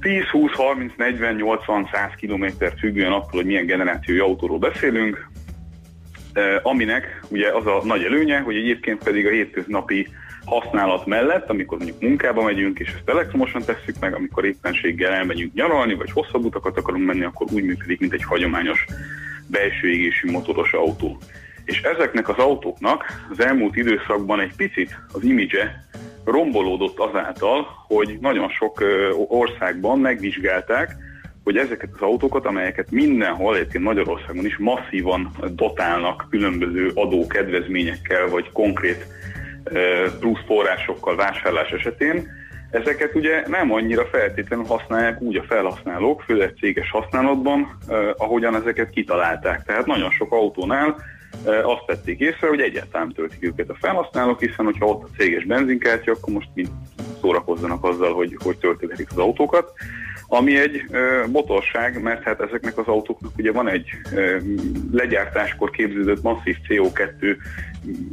10, 0.00 0.24
20, 0.24 0.52
30, 0.52 0.92
40, 0.96 1.34
80, 1.34 1.88
100 1.92 2.10
km 2.20 2.46
függően 2.78 3.12
attól, 3.12 3.30
hogy 3.30 3.44
milyen 3.44 3.66
generációi 3.66 4.18
autóról 4.18 4.58
beszélünk. 4.58 5.28
aminek 6.62 7.20
ugye 7.28 7.52
az 7.52 7.66
a 7.66 7.80
nagy 7.84 8.02
előnye, 8.02 8.38
hogy 8.38 8.56
egyébként 8.56 9.04
pedig 9.04 9.26
a 9.26 9.30
hétköznapi 9.30 10.08
használat 10.50 11.06
mellett, 11.06 11.50
amikor 11.50 11.78
mondjuk 11.78 12.00
munkába 12.00 12.42
megyünk, 12.42 12.78
és 12.78 12.88
ezt 12.88 13.08
elektromosan 13.08 13.62
tesszük 13.62 13.96
meg, 14.00 14.14
amikor 14.14 14.44
éppenséggel 14.44 15.12
elmegyünk 15.12 15.54
nyaralni, 15.54 15.94
vagy 15.94 16.10
hosszabb 16.10 16.44
utakat 16.44 16.76
akarunk 16.76 17.06
menni, 17.06 17.24
akkor 17.24 17.46
úgy 17.52 17.64
működik, 17.64 18.00
mint 18.00 18.12
egy 18.12 18.24
hagyományos 18.24 18.86
belső 19.46 19.88
égésű 19.88 20.30
motoros 20.30 20.72
autó. 20.72 21.18
És 21.64 21.82
ezeknek 21.82 22.28
az 22.28 22.36
autóknak 22.38 23.04
az 23.30 23.40
elmúlt 23.40 23.76
időszakban 23.76 24.40
egy 24.40 24.56
picit 24.56 24.98
az 25.12 25.22
imidzse 25.22 25.84
rombolódott 26.24 26.98
azáltal, 26.98 27.66
hogy 27.86 28.18
nagyon 28.20 28.48
sok 28.48 28.84
országban 29.28 29.98
megvizsgálták, 29.98 30.96
hogy 31.44 31.56
ezeket 31.56 31.88
az 31.92 32.00
autókat, 32.00 32.46
amelyeket 32.46 32.90
mindenhol, 32.90 33.56
egyébként 33.56 33.84
Magyarországon 33.84 34.46
is 34.46 34.58
masszívan 34.58 35.30
dotálnak 35.54 36.26
különböző 36.30 36.90
adókedvezményekkel, 36.94 38.28
vagy 38.28 38.50
konkrét 38.52 39.06
plusz 40.20 40.44
forrásokkal 40.46 41.16
vásárlás 41.16 41.70
esetén, 41.70 42.28
ezeket 42.70 43.14
ugye 43.14 43.48
nem 43.48 43.72
annyira 43.72 44.06
feltétlenül 44.06 44.64
használják 44.64 45.20
úgy 45.20 45.36
a 45.36 45.42
felhasználók, 45.48 46.22
főleg 46.22 46.54
céges 46.60 46.90
használatban, 46.90 47.78
ahogyan 48.16 48.54
ezeket 48.54 48.90
kitalálták. 48.90 49.64
Tehát 49.64 49.86
nagyon 49.86 50.10
sok 50.10 50.32
autónál 50.32 50.96
azt 51.62 51.86
tették 51.86 52.20
észre, 52.20 52.48
hogy 52.48 52.60
egyáltalán 52.60 53.12
töltik 53.12 53.44
őket 53.44 53.68
a 53.68 53.76
felhasználók, 53.80 54.40
hiszen 54.40 54.64
hogyha 54.64 54.86
ott 54.86 55.02
a 55.02 55.16
céges 55.16 55.44
benzinkártya, 55.44 56.12
akkor 56.12 56.32
most 56.32 56.48
mind 56.54 56.68
szórakozzanak 57.20 57.84
azzal, 57.84 58.14
hogy, 58.14 58.36
hogy 58.42 58.56
töltögetik 58.56 59.10
az 59.10 59.18
autókat. 59.18 59.72
Ami 60.26 60.58
egy 60.58 60.84
ö, 60.90 61.24
mert 62.02 62.22
hát 62.22 62.40
ezeknek 62.40 62.78
az 62.78 62.86
autóknak 62.86 63.32
ugye 63.38 63.52
van 63.52 63.68
egy 63.68 63.90
legyártáskor 64.92 65.70
képződött 65.70 66.22
masszív 66.22 66.56
CO2 66.68 67.36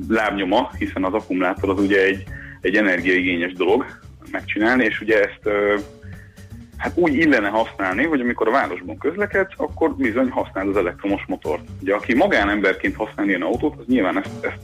lábnyoma, 0.08 0.72
hiszen 0.78 1.04
az 1.04 1.14
akkumulátor 1.14 1.70
az 1.70 1.80
ugye 1.80 2.04
egy, 2.04 2.24
egy 2.62 2.76
energiaigényes 2.76 3.54
dolog 3.54 3.86
megcsinálni, 4.32 4.84
és 4.84 5.02
ugye 5.02 5.22
ezt 5.22 5.50
hát 6.78 6.92
úgy 6.96 7.14
illene 7.14 7.48
használni, 7.48 8.04
hogy 8.04 8.20
amikor 8.20 8.48
a 8.48 8.52
városban 8.52 8.98
közlekedsz, 8.98 9.54
akkor 9.58 9.96
bizony 9.96 10.30
használd 10.30 10.68
az 10.68 10.78
elektromos 10.78 11.24
motort. 11.28 11.62
Ugye 11.82 11.94
aki 11.94 12.14
magánemberként 12.14 12.96
használ 12.96 13.28
ilyen 13.28 13.42
autót, 13.42 13.76
az 13.80 13.86
nyilván 13.88 14.18
ezt, 14.18 14.46
ezt 14.46 14.62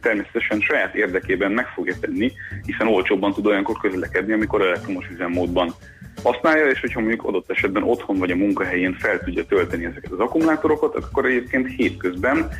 természetesen 0.00 0.60
saját 0.60 0.94
érdekében 0.94 1.52
meg 1.52 1.66
fogja 1.66 1.94
tenni, 2.00 2.32
hiszen 2.66 2.86
olcsóbban 2.86 3.32
tud 3.32 3.46
olyankor 3.46 3.76
közlekedni, 3.80 4.32
amikor 4.32 4.62
elektromos 4.62 5.08
üzemmódban 5.12 5.74
használja, 6.22 6.66
és 6.66 6.80
hogyha 6.80 7.00
mondjuk 7.00 7.24
adott 7.24 7.50
esetben 7.50 7.82
otthon 7.82 8.18
vagy 8.18 8.30
a 8.30 8.36
munkahelyén 8.36 8.94
fel 8.94 9.18
tudja 9.18 9.44
tölteni 9.44 9.84
ezeket 9.84 10.10
az 10.10 10.18
akkumulátorokat, 10.18 10.94
akkor 10.94 11.26
egyébként 11.26 11.68
hétközben, 11.76 12.50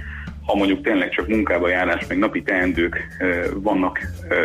ha 0.47 0.55
mondjuk 0.55 0.83
tényleg 0.83 1.11
csak 1.11 1.29
munkába 1.29 1.69
járás, 1.69 2.07
meg 2.07 2.19
napi 2.19 2.43
teendők 2.43 3.07
vannak 3.55 4.01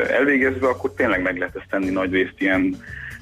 elvégezve, 0.09 0.67
akkor 0.67 0.93
tényleg 0.93 1.21
meg 1.21 1.37
lehet 1.37 1.55
ezt 1.55 1.69
tenni 1.69 1.89
nagy 1.89 2.11
részt 2.11 2.35
ilyen, 2.37 2.75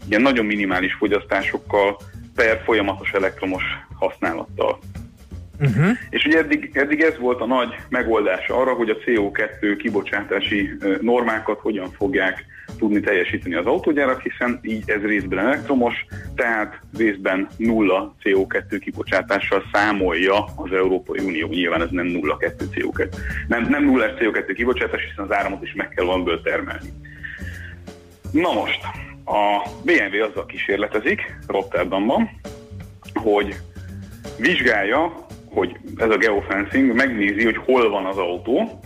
ilyen 0.10 0.22
nagyon 0.22 0.46
minimális 0.46 0.94
fogyasztásokkal, 0.94 1.98
per 2.36 2.62
folyamatos 2.64 3.12
elektromos 3.12 3.64
használattal. 4.00 4.80
Uh-huh. 5.60 5.90
És 6.10 6.26
ugye 6.26 6.38
eddig, 6.38 6.72
eddig 6.74 7.02
ez 7.02 7.18
volt 7.20 7.42
a 7.42 7.46
nagy 7.46 7.76
megoldás 7.90 8.48
arra, 8.48 8.74
hogy 8.74 8.90
a 8.90 8.98
CO2 8.98 9.76
kibocsátási 9.78 10.72
normákat 11.02 11.60
hogyan 11.60 11.92
fogják 11.92 12.46
tudni 12.78 13.00
teljesíteni 13.00 13.56
az 13.56 13.66
autógyárak, 13.66 14.22
hiszen 14.22 14.60
így 14.62 14.84
ez 14.90 15.02
részben 15.02 15.40
elektromos, 15.40 16.06
tehát 16.36 16.80
részben 16.98 17.48
nulla 17.58 18.16
CO2 18.24 18.78
kibocsátással 18.80 19.64
számolja 19.74 20.46
az 20.56 20.72
Európai 20.72 21.20
Unió. 21.26 21.48
Nyilván 21.48 21.82
ez 21.82 21.90
nem 21.92 22.06
nulla 22.06 22.38
2 22.38 22.66
CO2. 22.72 23.08
Nem, 23.48 23.68
nem 23.70 23.84
nulla 23.84 24.14
CO2 24.14 24.52
kibocsátás, 24.56 25.02
hiszen 25.10 25.26
az 25.26 25.32
áramot 25.32 25.64
is 25.64 25.74
meg 25.74 25.90
kell 25.90 26.06
valamiből 26.06 26.42
termelni. 26.42 26.90
Na 28.32 28.54
most, 28.54 28.80
a 29.26 29.70
BMW 29.84 30.24
azzal 30.24 30.46
kísérletezik 30.46 31.36
Rotterdamban, 31.48 32.30
hogy 33.14 33.56
vizsgálja, 34.40 35.26
hogy 35.46 35.78
ez 35.98 36.10
a 36.10 36.18
geofencing 36.18 36.96
megnézi, 36.96 37.44
hogy 37.44 37.58
hol 37.58 37.90
van 37.90 38.06
az 38.06 38.18
autó, 38.18 38.80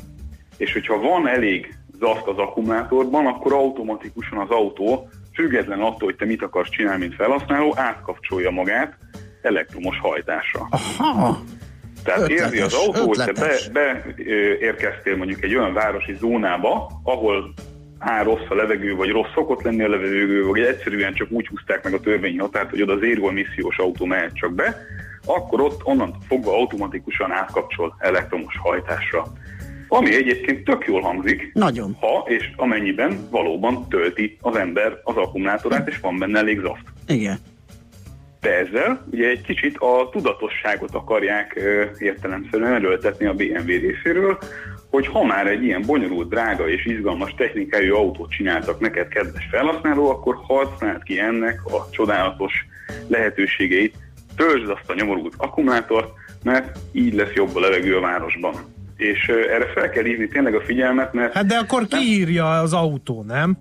és 0.57 0.73
hogyha 0.73 0.99
van 0.99 1.27
elég 1.27 1.78
zaszt 1.99 2.27
az 2.27 2.37
akkumulátorban, 2.37 3.25
akkor 3.25 3.53
automatikusan 3.53 4.37
az 4.37 4.49
autó, 4.49 5.09
független 5.33 5.79
attól, 5.79 6.07
hogy 6.07 6.15
te 6.15 6.25
mit 6.25 6.41
akarsz 6.41 6.69
csinálni, 6.69 6.99
mint 6.99 7.15
felhasználó, 7.15 7.73
átkapcsolja 7.75 8.49
magát 8.49 8.97
elektromos 9.41 9.99
hajtásra. 9.99 10.67
Aha. 10.97 11.39
Tehát 12.03 12.19
Ötletes, 12.19 12.45
érzi 12.45 12.61
az 12.61 12.73
autó, 12.73 13.07
hogy 13.07 13.17
te 13.17 13.31
beérkeztél 13.71 15.13
be, 15.13 15.17
mondjuk 15.17 15.43
egy 15.43 15.55
olyan 15.55 15.73
városi 15.73 16.13
zónába, 16.13 16.91
ahol 17.03 17.53
á, 17.99 18.23
rossz 18.23 18.49
a 18.49 18.55
levegő, 18.55 18.95
vagy 18.95 19.09
rossz 19.09 19.31
szokott 19.33 19.61
lenni 19.61 19.83
a 19.83 19.89
levegő, 19.89 20.45
vagy 20.45 20.61
egyszerűen 20.61 21.13
csak 21.13 21.31
úgy 21.31 21.47
húzták 21.47 21.83
meg 21.83 21.93
a 21.93 21.99
törvényi 21.99 22.37
határt, 22.37 22.69
hogy 22.69 22.81
oda 22.81 22.97
zéró 22.97 23.29
emissziós 23.29 23.77
autó 23.77 24.05
mehet 24.05 24.33
csak 24.33 24.53
be, 24.53 24.81
akkor 25.25 25.61
ott 25.61 25.81
onnantól 25.83 26.21
fogva 26.27 26.53
automatikusan 26.53 27.31
átkapcsol 27.31 27.95
elektromos 27.99 28.57
hajtásra. 28.57 29.23
Ami 29.91 30.15
egyébként 30.15 30.63
tök 30.63 30.85
jól 30.87 31.01
hangzik, 31.01 31.51
Nagyon. 31.53 31.97
ha 31.99 32.25
és 32.27 32.49
amennyiben 32.55 33.27
valóban 33.31 33.87
tölti 33.87 34.37
az 34.41 34.55
ember 34.55 34.99
az 35.03 35.15
akkumulátorát, 35.15 35.87
és 35.87 35.99
van 35.99 36.17
benne 36.17 36.39
elég 36.39 36.59
zaft. 36.59 36.83
Igen. 37.07 37.37
De 38.41 38.57
ezzel 38.57 39.05
ugye 39.11 39.27
egy 39.27 39.41
kicsit 39.41 39.77
a 39.77 40.09
tudatosságot 40.11 40.95
akarják 40.95 41.53
ö, 41.55 41.83
értelemszerűen 41.97 42.73
erőltetni 42.73 43.25
a 43.25 43.33
BMW 43.33 43.65
részéről, 43.65 44.37
hogy 44.89 45.07
ha 45.07 45.23
már 45.23 45.47
egy 45.47 45.63
ilyen 45.63 45.81
bonyolult, 45.85 46.29
drága 46.29 46.69
és 46.69 46.85
izgalmas 46.85 47.33
technikájú 47.37 47.95
autót 47.95 48.31
csináltak 48.31 48.79
neked, 48.79 49.07
kedves 49.07 49.47
felhasználó, 49.51 50.09
akkor 50.09 50.39
használd 50.43 51.03
ki 51.03 51.19
ennek 51.19 51.59
a 51.65 51.89
csodálatos 51.91 52.53
lehetőségeit, 53.07 53.95
töltsd 54.35 54.69
azt 54.69 54.89
a 54.89 54.93
nyomorult 54.93 55.33
akkumulátort, 55.37 56.09
mert 56.43 56.77
így 56.91 57.13
lesz 57.13 57.33
jobb 57.33 57.55
a 57.55 57.59
levegő 57.59 57.97
a 57.97 58.01
városban. 58.01 58.53
És 58.99 59.27
erre 59.27 59.65
fel 59.73 59.89
kell 59.89 60.03
hívni 60.03 60.27
tényleg 60.27 60.55
a 60.55 60.61
figyelmet, 60.61 61.13
mert 61.13 61.33
Hát 61.33 61.45
de 61.45 61.55
akkor 61.55 61.87
kiírja 61.87 62.59
az 62.59 62.73
autó, 62.73 63.23
nem? 63.27 63.57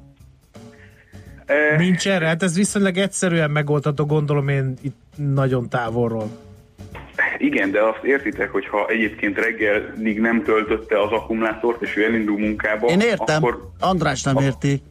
Nincs 1.78 2.08
erre, 2.08 2.26
hát 2.26 2.42
ez 2.42 2.56
viszonylag 2.56 2.96
egyszerűen 2.96 3.50
megoldható, 3.50 4.04
gondolom 4.06 4.48
én 4.48 4.74
itt 4.82 4.96
nagyon 5.16 5.68
távolról. 5.68 6.28
Igen, 7.38 7.70
de 7.70 7.82
azt 7.82 8.02
értitek, 8.02 8.50
hogy 8.50 8.66
ha 8.66 8.86
egyébként 8.88 9.38
reggelig 9.38 10.20
nem 10.20 10.42
töltötte 10.42 11.02
az 11.02 11.10
akkumulátort, 11.12 11.82
és 11.82 11.96
ő 11.96 12.04
elindul 12.04 12.38
munkába, 12.38 12.86
Én 12.86 13.00
értem, 13.00 13.36
akkor, 13.36 13.70
András 13.80 14.22
nem 14.22 14.36
érti. 14.36 14.82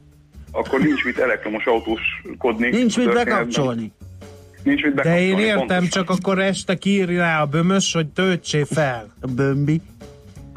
akkor 0.51 0.79
nincs 0.79 1.05
mit 1.05 1.17
elektromos 1.17 1.65
autóskodni. 1.65 2.69
Nincs 2.69 2.97
mit 2.97 3.13
bekapcsolni. 3.13 3.91
Nincs 4.63 4.83
mit 4.83 4.93
De 4.93 5.01
bekapcsolni. 5.01 5.31
én 5.31 5.38
értem, 5.38 5.57
pontosan. 5.67 5.89
csak 5.89 6.10
akkor 6.10 6.39
este 6.39 6.75
kiírja 6.77 7.19
rá 7.21 7.41
a 7.41 7.45
bömös, 7.45 7.93
hogy 7.93 8.07
töltsé 8.07 8.63
fel. 8.63 9.13
A 9.21 9.27
bömbi. 9.36 9.81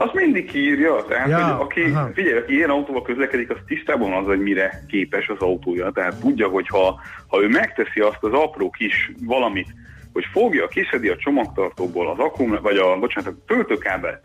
Azt 0.00 0.14
mindig 0.14 0.50
kiírja, 0.50 1.04
tehát 1.08 1.28
Ja, 1.28 1.44
hogy 1.44 1.64
aki, 1.64 1.82
aha. 1.82 2.10
figyelj, 2.14 2.38
aki 2.38 2.54
ilyen 2.54 2.70
autóval 2.70 3.02
közlekedik, 3.02 3.50
az 3.50 3.56
tisztában 3.66 4.12
az, 4.12 4.26
hogy 4.26 4.40
mire 4.40 4.82
képes 4.88 5.28
az 5.28 5.38
autója. 5.38 5.90
Tehát 5.90 6.20
tudja, 6.20 6.48
hogy 6.48 6.68
ha, 6.68 7.00
ha 7.26 7.42
ő 7.42 7.48
megteszi 7.48 8.00
azt 8.00 8.22
az 8.22 8.32
apró 8.32 8.70
kis 8.70 9.12
valamit, 9.24 9.68
hogy 10.12 10.24
fogja, 10.32 10.68
kiszedi 10.68 11.08
a 11.08 11.16
csomagtartóból 11.16 12.10
az 12.10 12.18
akkum, 12.18 12.58
vagy 12.62 12.76
a, 12.76 12.98
bocsánat, 12.98 13.34
a 13.34 13.44
töltőkábelt, 13.46 14.20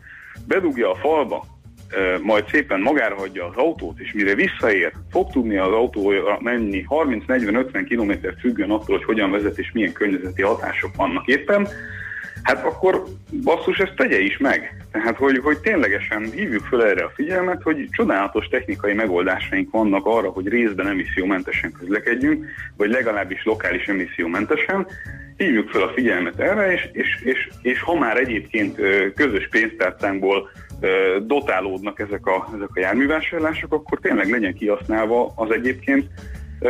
bedugja 0.46 0.90
a 0.90 0.94
falba, 0.94 1.44
majd 2.22 2.48
szépen 2.48 2.80
magára 2.80 3.14
hagyja 3.14 3.46
az 3.46 3.56
autót, 3.56 3.98
és 3.98 4.12
mire 4.12 4.34
visszaér, 4.34 4.92
fog 5.10 5.30
tudni 5.30 5.56
az 5.56 5.72
autóra 5.72 6.38
menni 6.40 6.84
30-40-50 6.88 7.86
km 7.88 8.28
függően 8.40 8.70
attól, 8.70 8.96
hogy 8.96 9.04
hogyan 9.04 9.30
vezet 9.30 9.58
és 9.58 9.72
milyen 9.72 9.92
környezeti 9.92 10.42
hatások 10.42 10.96
vannak 10.96 11.26
éppen, 11.26 11.68
hát 12.46 12.64
akkor 12.64 13.04
basszus, 13.42 13.78
ezt 13.78 13.94
tegye 13.96 14.18
is 14.20 14.38
meg. 14.38 14.84
Tehát, 14.92 15.16
hogy, 15.16 15.38
hogy 15.38 15.58
ténylegesen 15.58 16.30
hívjuk 16.30 16.64
föl 16.64 16.82
erre 16.82 17.04
a 17.04 17.12
figyelmet, 17.14 17.62
hogy 17.62 17.88
csodálatos 17.90 18.48
technikai 18.48 18.92
megoldásaink 18.92 19.70
vannak 19.70 20.06
arra, 20.06 20.28
hogy 20.28 20.48
részben 20.48 20.86
emissziómentesen 20.86 21.72
közlekedjünk, 21.72 22.46
vagy 22.76 22.90
legalábbis 22.90 23.44
lokális 23.44 23.86
emissziómentesen. 23.86 24.86
Hívjuk 25.36 25.70
fel 25.70 25.82
a 25.82 25.92
figyelmet 25.94 26.38
erre, 26.38 26.72
és, 26.72 26.88
és, 26.92 27.20
és, 27.24 27.48
és 27.62 27.80
ha 27.80 27.98
már 27.98 28.16
egyébként 28.16 28.80
közös 29.14 29.48
pénztárcánkból 29.48 30.50
dotálódnak 31.22 31.98
ezek 31.98 32.26
a, 32.26 32.48
ezek 32.56 32.68
a 32.74 32.80
járművásárlások, 32.80 33.72
akkor 33.72 33.98
tényleg 33.98 34.30
legyen 34.30 34.54
kihasználva 34.54 35.32
az 35.36 35.50
egyébként 35.50 36.06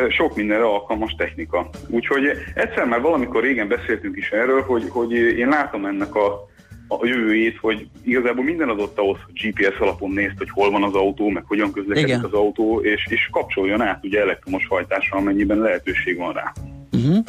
sok 0.08 0.36
mindenre 0.36 0.64
alkalmas 0.64 1.14
technika. 1.18 1.70
Úgyhogy 1.88 2.24
egyszer 2.54 2.84
már 2.84 3.00
valamikor 3.00 3.42
régen 3.42 3.68
beszéltünk 3.68 4.16
is 4.16 4.30
erről, 4.30 4.62
hogy, 4.62 4.84
hogy 4.88 5.12
én 5.12 5.48
látom 5.48 5.84
ennek 5.84 6.14
a, 6.14 6.48
a 6.88 7.06
jövőjét, 7.06 7.58
hogy 7.60 7.88
igazából 8.02 8.44
minden 8.44 8.68
adott 8.68 8.98
ahhoz, 8.98 9.18
hogy 9.24 9.34
GPS 9.34 9.78
alapon 9.78 10.10
nézd, 10.10 10.38
hogy 10.38 10.50
hol 10.50 10.70
van 10.70 10.82
az 10.82 10.94
autó, 10.94 11.28
meg 11.28 11.44
hogyan 11.46 11.72
közlekedik 11.72 12.08
Igen. 12.08 12.24
az 12.24 12.32
autó, 12.32 12.80
és, 12.80 13.06
és 13.08 13.28
kapcsoljon 13.32 13.80
át 13.80 14.04
ugye 14.04 14.20
elektromos 14.20 14.66
hajtásra, 14.66 15.18
amennyiben 15.18 15.58
lehetőség 15.58 16.16
van 16.16 16.32
rá. 16.32 16.52
Uh-huh. 16.92 17.24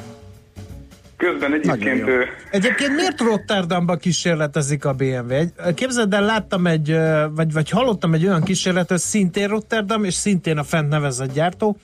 Közben 1.18 1.54
egyébként... 1.54 2.08
ö, 2.08 2.22
Egyébként 2.52 2.96
miért 2.96 3.20
Rotterdamba 3.20 3.96
kísérletezik 3.96 4.86
a 4.86 4.94
BMW? 4.94 5.34
Képzeld 5.76 6.14
el, 6.14 6.26
láttam 6.26 6.68
egy, 6.68 6.96
vagy, 7.36 7.54
vagy 7.54 7.70
hallottam 7.70 8.14
egy 8.14 8.26
olyan 8.26 8.44
kísérletet, 8.44 9.00
szintén 9.00 9.48
Rotterdam, 9.48 10.04
és 10.04 10.14
szintén 10.14 10.58
a 10.58 10.64
fent 10.64 10.90
nevezett 10.90 11.34
gyártó, 11.34 11.78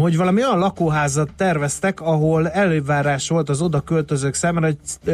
hogy 0.00 0.16
valami 0.16 0.44
olyan 0.44 0.58
lakóházat 0.58 1.30
terveztek, 1.36 2.00
ahol 2.00 2.48
elővárás 2.48 3.28
volt 3.28 3.48
az 3.48 3.62
oda 3.62 3.80
költözők 3.80 4.34
számára, 4.34 4.66
hogy 4.66 5.12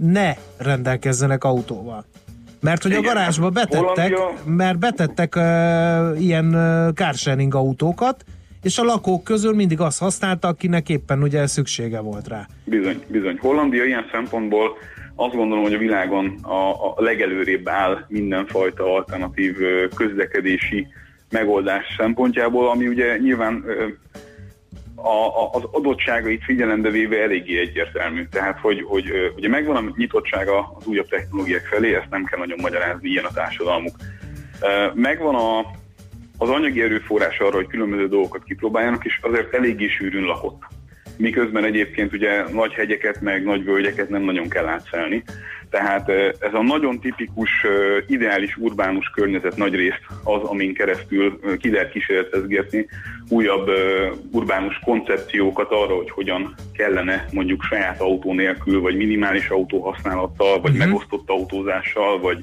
ne 0.00 0.32
rendelkezzenek 0.56 1.44
autóval. 1.44 2.04
Mert 2.60 2.82
hogy 2.82 2.92
a 2.92 2.98
Igen, 2.98 3.14
garázsba 3.14 3.44
hát 3.44 3.52
betettek, 3.52 4.16
Hollandia- 4.16 4.56
mert 4.56 4.78
betettek 4.78 5.36
uh, 5.36 6.22
ilyen 6.22 6.54
uh, 6.54 6.92
carsharing 6.94 7.54
autókat, 7.54 8.24
és 8.62 8.78
a 8.78 8.84
lakók 8.84 9.24
közül 9.24 9.54
mindig 9.54 9.80
azt 9.80 9.98
használta, 9.98 10.48
akinek 10.48 10.88
éppen 10.88 11.22
ugye 11.22 11.46
szüksége 11.46 12.00
volt 12.00 12.28
rá. 12.28 12.46
Bizony, 12.64 13.02
bizony. 13.06 13.38
Hollandia 13.40 13.84
ilyen 13.84 14.04
szempontból 14.12 14.76
azt 15.14 15.34
gondolom, 15.34 15.62
hogy 15.62 15.74
a 15.74 15.78
világon 15.78 16.38
a, 16.42 16.70
a 16.70 16.94
legelőrébb 16.96 17.68
áll 17.68 18.04
mindenfajta 18.08 18.94
alternatív 18.94 19.56
közlekedési 19.94 20.86
megoldás 21.30 21.94
szempontjából, 21.98 22.68
ami 22.68 22.86
ugye 22.86 23.16
nyilván 23.16 23.64
a, 24.94 25.42
a, 25.42 25.50
az 25.52 25.62
adottságait 25.70 26.44
figyelembe 26.44 26.90
véve 26.90 27.22
eléggé 27.22 27.58
egyértelmű. 27.58 28.26
Tehát, 28.30 28.58
hogy, 28.58 28.82
hogy 28.82 29.32
ugye 29.36 29.48
megvan 29.48 29.76
a 29.76 29.92
nyitottsága 29.96 30.72
az 30.78 30.86
újabb 30.86 31.08
technológiák 31.08 31.66
felé, 31.66 31.94
ezt 31.94 32.10
nem 32.10 32.24
kell 32.24 32.38
nagyon 32.38 32.58
magyarázni, 32.60 33.08
ilyen 33.08 33.24
a 33.24 33.32
társadalmuk. 33.32 33.96
Megvan 34.94 35.34
a, 35.34 35.58
az 36.38 36.48
anyagi 36.48 36.82
erőforrás 36.82 37.38
arra, 37.38 37.56
hogy 37.56 37.66
különböző 37.66 38.08
dolgokat 38.08 38.44
kipróbáljanak, 38.44 39.04
és 39.04 39.18
azért 39.22 39.54
eléggé 39.54 39.88
sűrűn 39.88 40.24
lakott. 40.24 40.62
Miközben 41.18 41.64
egyébként 41.64 42.12
ugye 42.12 42.44
nagy 42.52 42.72
hegyeket, 42.72 43.20
meg 43.20 43.44
nagy 43.44 43.64
völgyeket 43.64 44.08
nem 44.08 44.22
nagyon 44.22 44.48
kell 44.48 44.66
átszelni. 44.66 45.22
Tehát 45.70 46.08
ez 46.38 46.52
a 46.54 46.62
nagyon 46.62 47.00
tipikus, 47.00 47.50
ideális 48.06 48.56
urbánus 48.56 49.10
környezet 49.14 49.56
nagy 49.56 49.74
részt 49.74 50.00
az, 50.24 50.42
amin 50.42 50.74
keresztül 50.74 51.40
ki 51.58 51.70
lehet 51.70 51.90
kísérletezgetni 51.90 52.86
újabb 53.28 53.70
urbánus 54.32 54.78
koncepciókat 54.84 55.70
arra, 55.70 55.94
hogy 55.94 56.10
hogyan 56.10 56.54
kellene 56.72 57.26
mondjuk 57.32 57.62
saját 57.62 58.00
autó 58.00 58.32
nélkül, 58.32 58.80
vagy 58.80 58.96
minimális 58.96 59.48
autóhasználattal, 59.48 60.60
vagy 60.60 60.72
megosztott 60.72 61.30
autózással, 61.30 62.20
vagy 62.20 62.38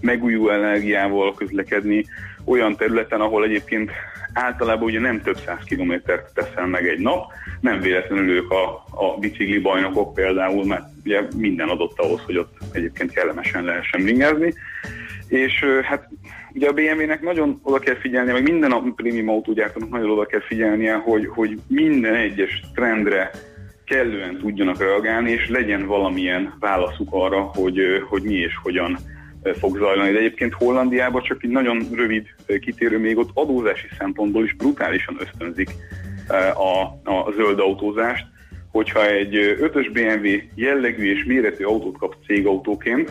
megújuló 0.00 0.48
energiával 0.48 1.34
közlekedni 1.34 2.04
olyan 2.44 2.76
területen, 2.76 3.20
ahol 3.20 3.44
egyébként 3.44 3.90
általában 4.32 4.84
ugye 4.84 5.00
nem 5.00 5.22
több 5.22 5.38
száz 5.46 5.64
kilométert 5.64 6.34
teszel 6.34 6.66
meg 6.66 6.88
egy 6.88 6.98
nap, 6.98 7.32
nem 7.60 7.80
véletlenül 7.80 8.30
ők 8.30 8.50
a, 8.50 8.84
a 8.90 9.18
bicikli 9.18 9.58
bajnokok 9.58 10.14
például, 10.14 10.66
mert 10.66 10.84
ugye 11.04 11.22
minden 11.36 11.68
adott 11.68 11.98
ahhoz, 11.98 12.20
hogy 12.26 12.36
ott 12.36 12.58
egyébként 12.72 13.12
kellemesen 13.12 13.64
lehessen 13.64 14.04
ringázni. 14.04 14.54
És 15.28 15.64
hát 15.82 16.08
ugye 16.52 16.68
a 16.68 16.72
BMW-nek 16.72 17.22
nagyon 17.22 17.60
oda 17.62 17.78
kell 17.78 17.94
figyelnie, 17.94 18.32
meg 18.32 18.42
minden 18.42 18.72
a 18.72 18.82
prémium 18.96 19.28
autógyártónak 19.28 19.90
nagyon 19.90 20.10
oda 20.10 20.26
kell 20.26 20.40
figyelnie, 20.40 20.94
hogy, 20.94 21.26
hogy 21.26 21.58
minden 21.66 22.14
egyes 22.14 22.62
trendre 22.74 23.30
kellően 23.84 24.38
tudjanak 24.38 24.78
reagálni, 24.78 25.30
és 25.30 25.48
legyen 25.48 25.86
valamilyen 25.86 26.54
válaszuk 26.60 27.08
arra, 27.10 27.40
hogy, 27.40 27.80
hogy 28.08 28.22
mi 28.22 28.34
és 28.34 28.54
hogyan 28.62 28.98
fog 29.58 29.78
zajlani. 29.78 30.12
De 30.12 30.18
egyébként 30.18 30.54
Hollandiában 30.54 31.22
csak 31.22 31.42
egy 31.42 31.50
nagyon 31.50 31.86
rövid 31.92 32.26
kitérő, 32.60 32.98
még 32.98 33.18
ott 33.18 33.30
adózási 33.34 33.86
szempontból 33.98 34.44
is 34.44 34.54
brutálisan 34.54 35.16
ösztönzik 35.20 35.70
a, 36.54 36.82
a 37.10 37.32
zöld 37.36 37.58
autózást, 37.58 38.26
hogyha 38.70 39.06
egy 39.06 39.36
ö, 39.36 39.54
ötös 39.58 39.88
BMW 39.88 40.28
jellegű 40.54 41.10
és 41.10 41.24
méretű 41.24 41.64
autót 41.64 41.98
kap 41.98 42.16
cégautóként, 42.26 43.10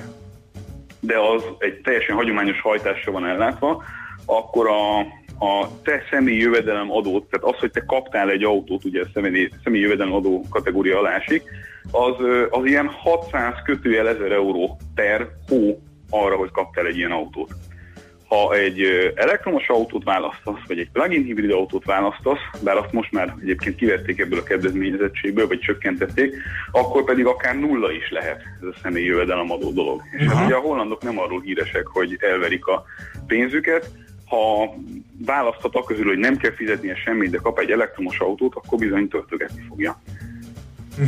de 1.00 1.18
az 1.18 1.44
egy 1.58 1.82
teljesen 1.82 2.16
hagyományos 2.16 2.62
hajtással 2.62 3.14
van 3.14 3.26
ellátva, 3.26 3.84
akkor 4.26 4.68
a, 4.68 5.00
a 5.46 5.82
te 5.84 6.04
személyi 6.10 6.40
jövedelem 6.40 6.92
adót, 6.92 7.30
tehát 7.30 7.56
az, 7.56 7.60
hogy 7.60 7.72
te 7.72 7.86
kaptál 7.86 8.30
egy 8.30 8.44
autót, 8.44 8.86
ugye 8.86 9.04
személyi, 9.14 9.50
személyi 9.64 9.84
jövedelem 9.84 10.14
adó 10.14 10.46
kategória 10.50 10.98
alá 10.98 11.16
esik, 11.16 11.44
az, 11.92 12.16
az 12.50 12.66
ilyen 12.66 12.88
600 12.88 13.54
kötőjel 13.64 14.08
1000 14.08 14.32
euró 14.32 14.78
per 14.96 15.28
hó 15.48 15.82
arra, 16.10 16.36
hogy 16.36 16.52
kaptál 16.52 16.86
egy 16.86 16.98
ilyen 16.98 17.12
autót. 17.12 17.52
Ha 18.28 18.54
egy 18.54 18.82
elektromos 19.16 19.68
autót 19.68 20.04
választasz, 20.04 20.60
vagy 20.68 20.80
egy 20.80 20.90
plug-in 20.92 21.24
hibrid 21.24 21.52
autót 21.52 21.86
választasz, 21.86 22.40
bár 22.64 22.78
azt 22.78 22.92
most 22.92 23.12
már 23.12 23.36
egyébként 23.42 23.76
kivették 23.76 24.20
ebből 24.20 24.40
a 24.40 24.44
kedvezményezettségből, 24.44 25.48
vagy 25.48 25.60
csökkentették, 25.60 26.36
akkor 26.72 27.04
pedig 27.04 27.26
akár 27.26 27.60
nulla 27.60 27.92
is 27.92 28.12
lehet 28.12 28.42
ez 28.62 28.68
a 28.68 28.80
személyi 28.82 29.06
jövedelemadó 29.06 29.72
dolog. 29.72 30.02
És 30.18 30.26
hát 30.26 30.46
ugye 30.46 30.56
a 30.56 30.60
hollandok 30.60 31.04
nem 31.04 31.20
arról 31.20 31.42
híresek, 31.42 31.88
hogy 31.88 32.18
elverik 32.20 32.66
a 32.66 32.86
pénzüket, 33.28 33.92
ha 34.26 34.76
választhat 35.26 35.76
a 35.76 35.84
közül, 35.84 36.06
hogy 36.06 36.18
nem 36.18 36.38
kell 36.38 36.52
fizetnie 36.52 36.96
semmit, 36.96 37.32
de 37.32 37.38
kap 37.38 37.60
egy 37.60 37.72
elektromos 37.72 38.20
autót, 38.20 38.56
akkor 38.56 38.80
bizony 38.80 39.08
töltögetni 39.08 39.66
fogja. 39.68 40.02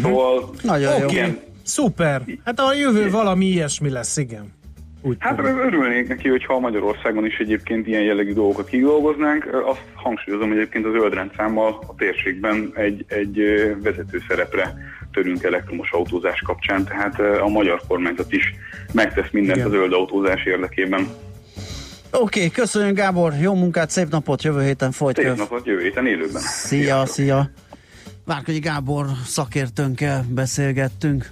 Szóval 0.02 0.50
Nagyon 0.62 0.98
jó. 0.98 1.06
Oké, 1.06 1.16
ilyen 1.16 1.40
szuper. 1.64 2.22
Hát 2.46 2.60
a 2.60 2.74
jövő 2.74 3.10
valami 3.10 3.46
ilyesmi 3.46 3.90
lesz, 3.90 4.18
igen. 4.18 4.60
Úgy 5.02 5.16
Hát 5.20 5.36
tudom. 5.36 5.60
örülnék 5.60 6.08
neki, 6.08 6.30
hogyha 6.30 6.60
Magyarországon 6.60 7.26
is 7.26 7.38
egyébként 7.38 7.88
ilyen 7.88 8.02
jellegű 8.02 8.34
dolgokat 8.34 8.68
kidolgoznánk. 8.68 9.50
Azt 9.66 9.84
hangsúlyozom, 9.94 10.48
hogy 10.48 10.58
egyébként 10.58 10.86
az 10.86 10.94
öldrendszámmal 10.94 11.84
a 11.88 11.96
térségben 11.96 12.72
egy, 12.76 13.06
egy 13.08 13.38
vezető 13.84 14.22
szerepre 14.28 14.74
törünk 15.12 15.44
elektromos 15.44 15.92
autózás 15.92 16.42
kapcsán, 16.46 16.86
tehát 16.86 17.20
a 17.20 17.48
magyar 17.48 17.82
kormányzat 17.88 18.32
is 18.34 18.54
megtesz 18.94 19.32
mindent 19.32 19.58
Igen. 19.58 19.70
a 19.70 19.72
zöld 19.72 19.94
autózás 19.94 20.46
érdekében. 20.46 21.08
Oké, 22.12 22.40
okay, 22.46 22.50
köszönjük 22.52 22.96
Gábor, 22.96 23.34
jó 23.42 23.54
munkát, 23.54 23.90
szép 23.90 24.10
napot, 24.10 24.44
jövő 24.44 24.64
héten 24.64 24.92
Szép 24.92 25.00
folytatjuk. 25.00 25.38
napot, 25.38 25.66
jövő 25.66 25.82
héten 25.82 26.08
élőben. 26.08 26.42
Szia, 26.42 27.06
szia. 27.06 27.50
Várkonyi 28.26 28.60
Gábor 28.60 29.06
szakértőnkkel 29.26 30.26
beszélgettünk. 30.30 31.32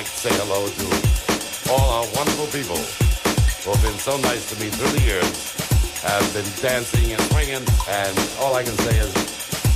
Like 0.00 0.08
to 0.08 0.16
say 0.16 0.30
hello 0.32 0.64
to 0.64 1.70
all 1.70 1.90
our 1.90 2.06
wonderful 2.16 2.46
people 2.46 2.80
who 3.60 3.76
have 3.76 3.82
been 3.84 3.98
so 4.00 4.16
nice 4.22 4.48
to 4.48 4.58
me 4.58 4.70
through 4.70 4.88
the 4.96 5.04
years, 5.04 5.52
have 6.00 6.24
been 6.32 6.48
dancing 6.62 7.12
and 7.12 7.20
swinging, 7.28 7.60
and 7.86 8.16
all 8.40 8.54
I 8.54 8.64
can 8.64 8.72
say 8.80 8.96
is, 8.96 9.12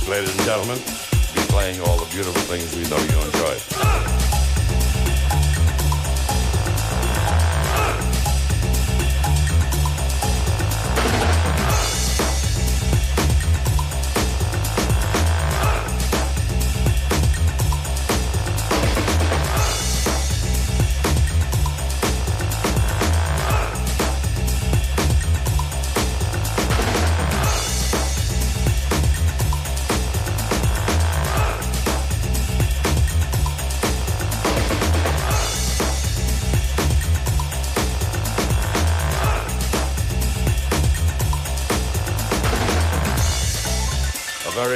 ladies 0.09 0.35
and 0.35 0.45
gentlemen, 0.45 0.79
be 1.35 1.41
playing 1.53 1.79
all 1.81 1.99
the 1.99 2.09
beautiful 2.11 2.41
things 2.49 2.75
we 2.75 2.89
know 2.89 2.97
you 2.97 3.21
enjoy. 3.21 4.34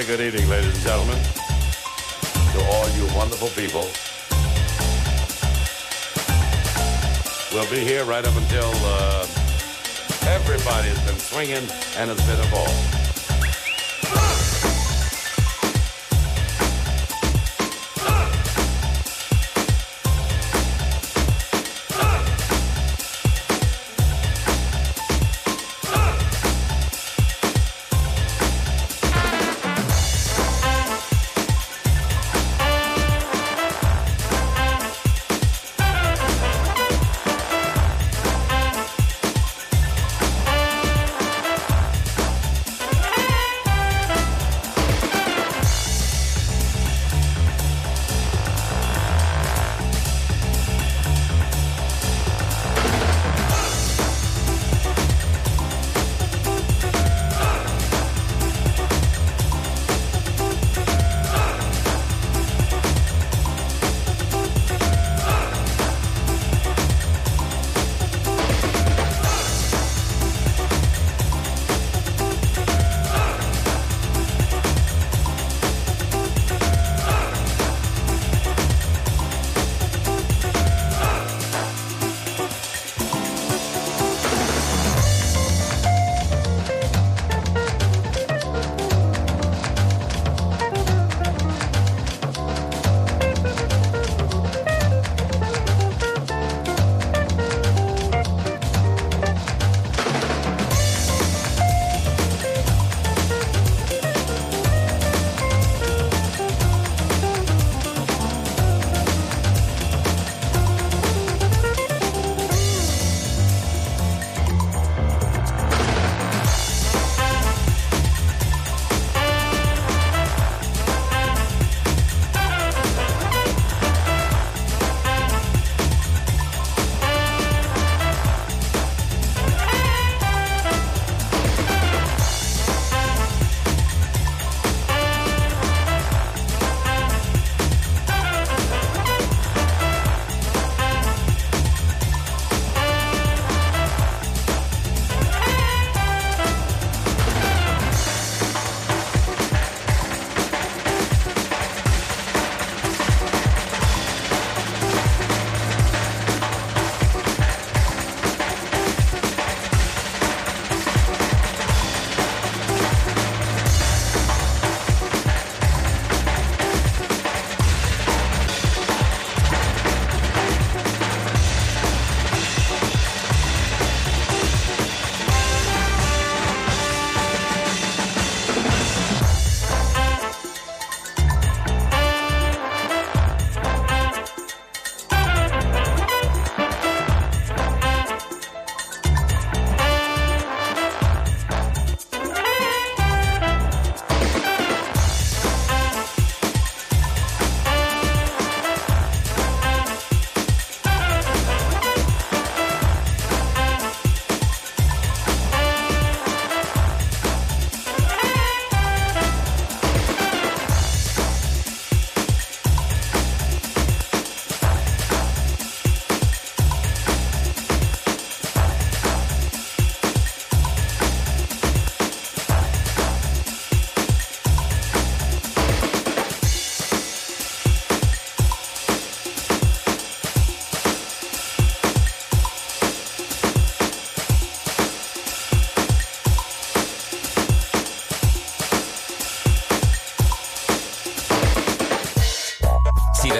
Good 0.09 0.21
evening, 0.21 0.49
ladies 0.49 0.73
and 0.73 0.83
gentlemen, 0.83 1.21
to 2.51 2.59
all 2.71 2.89
you 2.97 3.05
wonderful 3.15 3.47
people. 3.49 3.85
We'll 7.53 7.69
be 7.69 7.87
here 7.87 8.03
right 8.05 8.25
up 8.25 8.35
until 8.35 8.71
uh, 8.73 9.27
everybody's 10.25 10.99
been 11.01 11.19
swinging 11.19 11.69
and 11.97 12.09
it's 12.09 12.25
been 12.25 12.39
a 12.39 12.49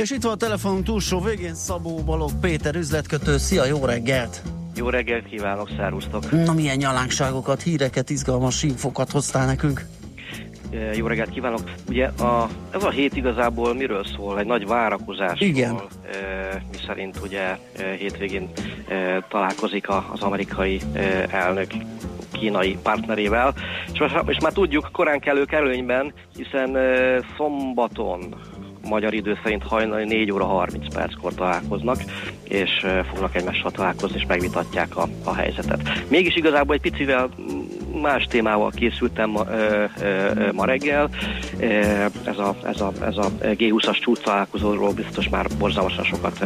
És 0.00 0.10
itt 0.10 0.22
van 0.22 0.32
a 0.32 0.36
telefonunk 0.36 0.84
túlsó 0.84 1.20
végén 1.20 1.54
Szabó 1.54 2.02
Balog 2.04 2.30
Péter 2.40 2.74
üzletkötő. 2.74 3.36
Szia, 3.36 3.64
jó 3.64 3.84
reggelt! 3.84 4.42
Jó 4.76 4.88
reggelt 4.88 5.24
kívánok, 5.28 5.70
szárusztok! 5.76 6.30
Na 6.30 6.52
milyen 6.52 6.76
nyalánkságokat, 6.76 7.62
híreket, 7.62 8.10
izgalmas 8.10 8.62
infokat 8.62 9.10
hoztál 9.10 9.46
nekünk? 9.46 9.86
Jó 10.94 11.06
reggelt 11.06 11.30
kívánok! 11.30 11.60
Ugye 11.88 12.06
a, 12.06 12.48
ez 12.70 12.84
a 12.84 12.90
hét 12.90 13.16
igazából 13.16 13.74
miről 13.74 14.04
szól? 14.16 14.38
Egy 14.38 14.46
nagy 14.46 14.66
várakozásról. 14.66 15.48
Igen. 15.48 15.74
E, 15.74 16.62
mi 16.70 16.78
szerint 16.86 17.18
ugye 17.22 17.40
e, 17.40 17.58
hétvégén 17.98 18.48
e, 18.88 19.26
találkozik 19.28 19.88
a, 19.88 20.08
az 20.12 20.20
amerikai 20.20 20.80
e, 20.92 21.00
elnök 21.30 21.70
kínai 22.32 22.78
partnerével, 22.82 23.54
és, 23.92 24.02
és 24.26 24.38
már 24.42 24.52
tudjuk 24.52 24.88
korán 24.92 25.20
kellő 25.20 25.44
előnyben, 25.50 26.12
hiszen 26.36 26.76
e, 26.76 27.20
szombaton 27.36 28.34
magyar 28.88 29.14
idő 29.14 29.38
szerint 29.42 29.62
hajnali 29.62 30.04
4 30.04 30.32
óra 30.32 30.44
30 30.44 30.94
perckor 30.94 31.34
találkoznak, 31.34 32.02
és 32.42 32.86
fognak 33.10 33.36
egymással 33.36 33.70
találkozni, 33.70 34.16
és 34.16 34.26
megvitatják 34.28 34.96
a, 34.96 35.08
a 35.24 35.34
helyzetet. 35.34 35.80
Mégis 36.08 36.36
igazából 36.36 36.74
egy 36.74 36.80
picivel 36.80 37.28
más 38.00 38.24
témával 38.24 38.70
készültem 38.70 39.30
ma, 39.30 39.46
ö, 39.50 39.84
ö, 40.02 40.52
ma 40.52 40.64
reggel. 40.64 41.10
Ez 42.24 42.38
a, 42.38 42.56
ez 42.64 42.80
a, 42.80 42.92
ez 43.06 43.16
a 43.16 43.30
G20-as 43.42 44.00
csúcs 44.00 44.18
találkozóról 44.18 44.92
biztos 44.92 45.28
már 45.28 45.46
borzalmasan 45.58 46.04
sokat 46.04 46.38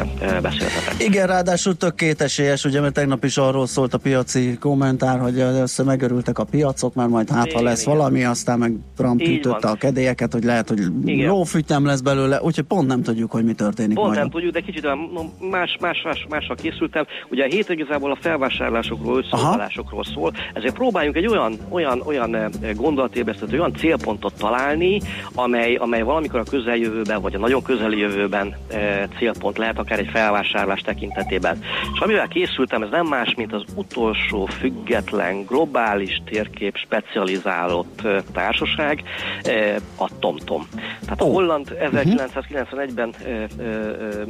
beszéltetek. 0.42 0.94
Igen, 0.98 1.26
ráadásul 1.26 1.76
tök 1.76 1.94
kétesélyes, 1.94 2.64
ugye, 2.64 2.80
mert 2.80 2.94
tegnap 2.94 3.24
is 3.24 3.36
arról 3.36 3.66
szólt 3.66 3.94
a 3.94 3.98
piaci 3.98 4.58
kommentár, 4.60 5.18
hogy 5.18 5.38
össze 5.38 5.82
megörültek 5.82 6.38
a 6.38 6.44
piacok, 6.44 6.94
mert 6.94 7.08
majd 7.08 7.30
hát, 7.30 7.52
ha 7.52 7.62
lesz 7.62 7.82
igen. 7.82 7.96
valami, 7.96 8.24
aztán 8.24 8.58
meg 8.58 8.72
Trump 8.96 9.20
ütötte 9.20 9.68
a 9.68 9.74
kedélyeket, 9.74 10.32
hogy 10.32 10.44
lehet, 10.44 10.68
hogy 10.68 10.80
Igen. 11.04 11.28
lófűtem 11.28 11.86
lesz 11.86 12.00
belőle, 12.00 12.23
úgyhogy 12.32 12.64
pont 12.64 12.86
nem 12.86 13.02
tudjuk, 13.02 13.30
hogy 13.30 13.44
mi 13.44 13.52
történik 13.52 13.94
Pont 13.94 14.06
majd. 14.06 14.18
nem 14.18 14.30
tudjuk, 14.30 14.52
de 14.52 14.60
kicsit 14.60 14.88
más, 15.50 15.76
más, 15.80 16.02
más, 16.04 16.26
mással 16.28 16.56
készültem. 16.56 17.06
Ugye 17.28 17.44
a 17.44 17.46
hét 17.46 17.68
igazából 17.68 18.10
a 18.10 18.16
felvásárlásokról, 18.20 19.18
összeolválásokról 19.18 20.04
szól, 20.04 20.32
ezért 20.52 20.74
próbáljunk 20.74 21.16
egy 21.16 21.26
olyan, 21.26 21.58
olyan, 21.68 22.00
olyan 22.00 22.34
eh, 22.34 22.48
gondolatébresztő, 22.74 23.46
olyan 23.52 23.74
célpontot 23.74 24.34
találni, 24.38 25.00
amely, 25.34 25.74
amely 25.74 26.02
valamikor 26.02 26.40
a 26.40 26.42
közeljövőben, 26.42 27.20
vagy 27.20 27.34
a 27.34 27.38
nagyon 27.38 27.62
közeli 27.62 27.98
jövőben 27.98 28.56
e, 28.70 29.08
célpont 29.18 29.58
lehet, 29.58 29.78
akár 29.78 29.98
egy 29.98 30.08
felvásárlás 30.12 30.80
tekintetében. 30.80 31.58
És 31.94 32.00
amivel 32.00 32.28
készültem, 32.28 32.82
ez 32.82 32.90
nem 32.90 33.06
más, 33.06 33.34
mint 33.36 33.52
az 33.52 33.64
utolsó 33.74 34.46
független, 34.46 35.44
globális 35.44 36.22
térkép 36.24 36.76
specializálott 36.76 38.04
eh, 38.04 38.22
társaság, 38.32 39.02
a 39.96 40.18
TomTom. 40.18 40.66
Tehát 41.00 41.20
a 41.20 41.24
holland 41.24 41.76
1991-ben 42.16 43.14
ö, 43.24 43.44
ö, 43.58 43.62
ö, 43.62 44.22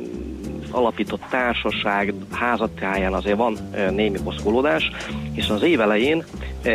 alapított 0.71 1.23
társaság 1.31 2.15
házatáján 2.31 3.13
azért 3.13 3.37
van 3.37 3.57
ö, 3.75 3.91
némi 3.91 4.19
mozgolódás, 4.25 4.91
hiszen 5.33 5.57
az 5.57 5.63
év 5.63 5.81
elején 5.81 6.25
ö, 6.63 6.71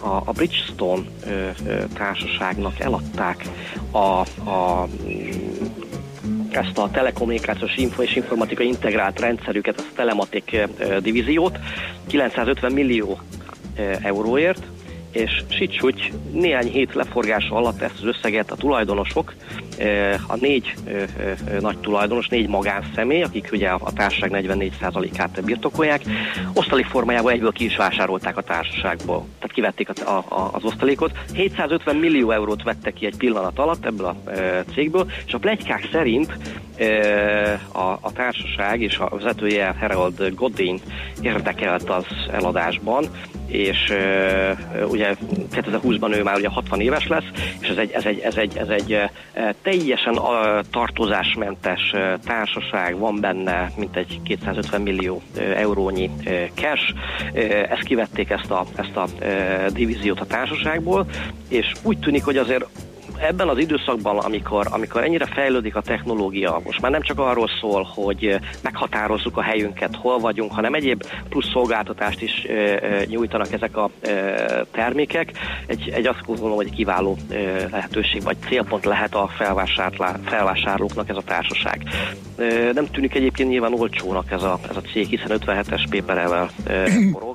a, 0.00 0.22
a 0.24 0.32
Bridgestone 0.32 1.02
társaságnak 1.94 2.80
eladták 2.80 3.44
a, 3.90 4.20
a 4.50 4.88
ezt 6.50 6.78
a 6.78 6.90
telekommunikációs 6.90 7.76
info 7.76 8.02
és 8.02 8.16
informatikai 8.16 8.66
integrált 8.66 9.20
rendszerüket, 9.20 9.78
ezt 9.78 9.88
a 9.90 9.96
Telematic 9.96 10.52
ö, 10.52 11.00
divíziót 11.00 11.58
950 12.06 12.72
millió 12.72 13.20
euróért, 14.02 14.62
és 15.12 15.42
sicsúgy 15.48 16.12
néhány 16.32 16.70
hét 16.70 16.94
leforgása 16.94 17.54
alatt 17.54 17.82
ezt 17.82 17.98
az 18.00 18.04
összeget 18.04 18.50
a 18.50 18.56
tulajdonosok, 18.56 19.34
eh, 19.78 20.14
a 20.26 20.36
négy 20.36 20.74
eh, 20.84 21.02
eh, 21.02 21.60
nagy 21.60 21.78
tulajdonos, 21.78 22.28
négy 22.28 22.48
magánszemély, 22.48 23.22
akik 23.22 23.48
ugye 23.52 23.68
a 23.68 23.92
társaság 23.94 24.30
44%-át 24.34 25.44
birtokolják, 25.44 26.02
osztalék 26.54 26.86
formájában 26.86 27.32
egyből 27.32 27.52
ki 27.52 27.64
is 27.64 27.76
vásárolták 27.76 28.36
a 28.36 28.42
társaságból. 28.42 29.26
Tehát 29.38 29.52
kivették 29.52 29.88
a, 29.88 30.10
a, 30.10 30.50
az 30.52 30.64
osztalékot. 30.64 31.12
750 31.34 31.96
millió 31.96 32.30
eurót 32.30 32.62
vettek 32.62 32.94
ki 32.94 33.06
egy 33.06 33.16
pillanat 33.16 33.58
alatt 33.58 33.86
ebből 33.86 34.06
a 34.06 34.16
cégből, 34.74 35.10
és 35.26 35.32
a 35.32 35.38
plegykák 35.38 35.88
szerint 35.92 36.38
a, 37.72 37.98
a 38.00 38.12
társaság 38.12 38.80
és 38.80 38.98
a 38.98 39.08
vezetője 39.08 39.74
Harold 39.80 40.34
Godin 40.34 40.80
érdekelt 41.20 41.90
az 41.90 42.06
eladásban, 42.30 43.04
és 43.52 43.90
e, 43.90 44.56
ugye 44.90 45.14
2020-ban 45.52 46.16
ő 46.16 46.22
már 46.22 46.36
ugye 46.36 46.48
60 46.48 46.80
éves 46.80 47.06
lesz, 47.06 47.24
és 47.60 47.68
ez 47.68 47.76
egy, 47.76 47.90
ez 47.90 48.04
egy, 48.04 48.18
ez 48.18 48.36
egy, 48.36 48.56
ez 48.56 48.68
egy 48.68 48.98
teljesen 49.62 50.14
a, 50.14 50.60
tartozásmentes 50.70 51.92
e, 51.92 52.18
társaság, 52.24 52.98
van 52.98 53.20
benne 53.20 53.70
mintegy 53.76 54.20
250 54.22 54.80
millió 54.80 55.22
e, 55.36 55.40
eurónyi 55.42 56.10
e, 56.24 56.50
cash, 56.54 56.94
e, 57.34 57.40
ezt 57.70 57.82
kivették 57.82 58.30
ezt 58.30 58.50
a, 58.50 58.64
ezt 58.76 58.96
a 58.96 59.24
e, 59.24 59.66
divíziót 59.70 60.20
a 60.20 60.26
társaságból, 60.26 61.06
és 61.48 61.72
úgy 61.82 61.98
tűnik, 61.98 62.24
hogy 62.24 62.36
azért 62.36 62.66
ebben 63.22 63.48
az 63.48 63.58
időszakban, 63.58 64.18
amikor, 64.18 64.66
amikor 64.70 65.04
ennyire 65.04 65.26
fejlődik 65.26 65.76
a 65.76 65.80
technológia, 65.80 66.60
most 66.64 66.80
már 66.80 66.90
nem 66.90 67.02
csak 67.02 67.18
arról 67.18 67.48
szól, 67.60 67.82
hogy 67.94 68.38
meghatározzuk 68.62 69.36
a 69.36 69.42
helyünket, 69.42 69.96
hol 69.96 70.18
vagyunk, 70.18 70.52
hanem 70.52 70.74
egyéb 70.74 71.04
plusz 71.28 71.50
szolgáltatást 71.52 72.22
is 72.22 72.44
e, 72.44 72.52
e, 72.52 73.04
nyújtanak 73.04 73.52
ezek 73.52 73.76
a 73.76 73.90
termékek. 74.70 75.32
Egy, 75.66 75.88
egy 75.88 76.06
azt 76.06 76.26
gondolom, 76.26 76.56
hogy 76.56 76.66
egy 76.66 76.74
kiváló 76.74 77.16
lehetőség, 77.70 78.22
vagy 78.22 78.36
célpont 78.48 78.84
lehet 78.84 79.14
a 79.14 79.30
felvásárlóknak 80.24 81.08
ez 81.08 81.16
a 81.16 81.22
társaság. 81.22 81.82
Nem 82.72 82.86
tűnik 82.86 83.14
egyébként 83.14 83.48
nyilván 83.48 83.74
olcsónak 83.74 84.30
ez 84.30 84.42
a, 84.42 84.58
ez 84.70 84.76
a 84.76 84.80
cég, 84.80 85.06
hiszen 85.06 85.38
57-es 85.46 85.84
péperevel 85.90 86.50
forog. 87.12 87.31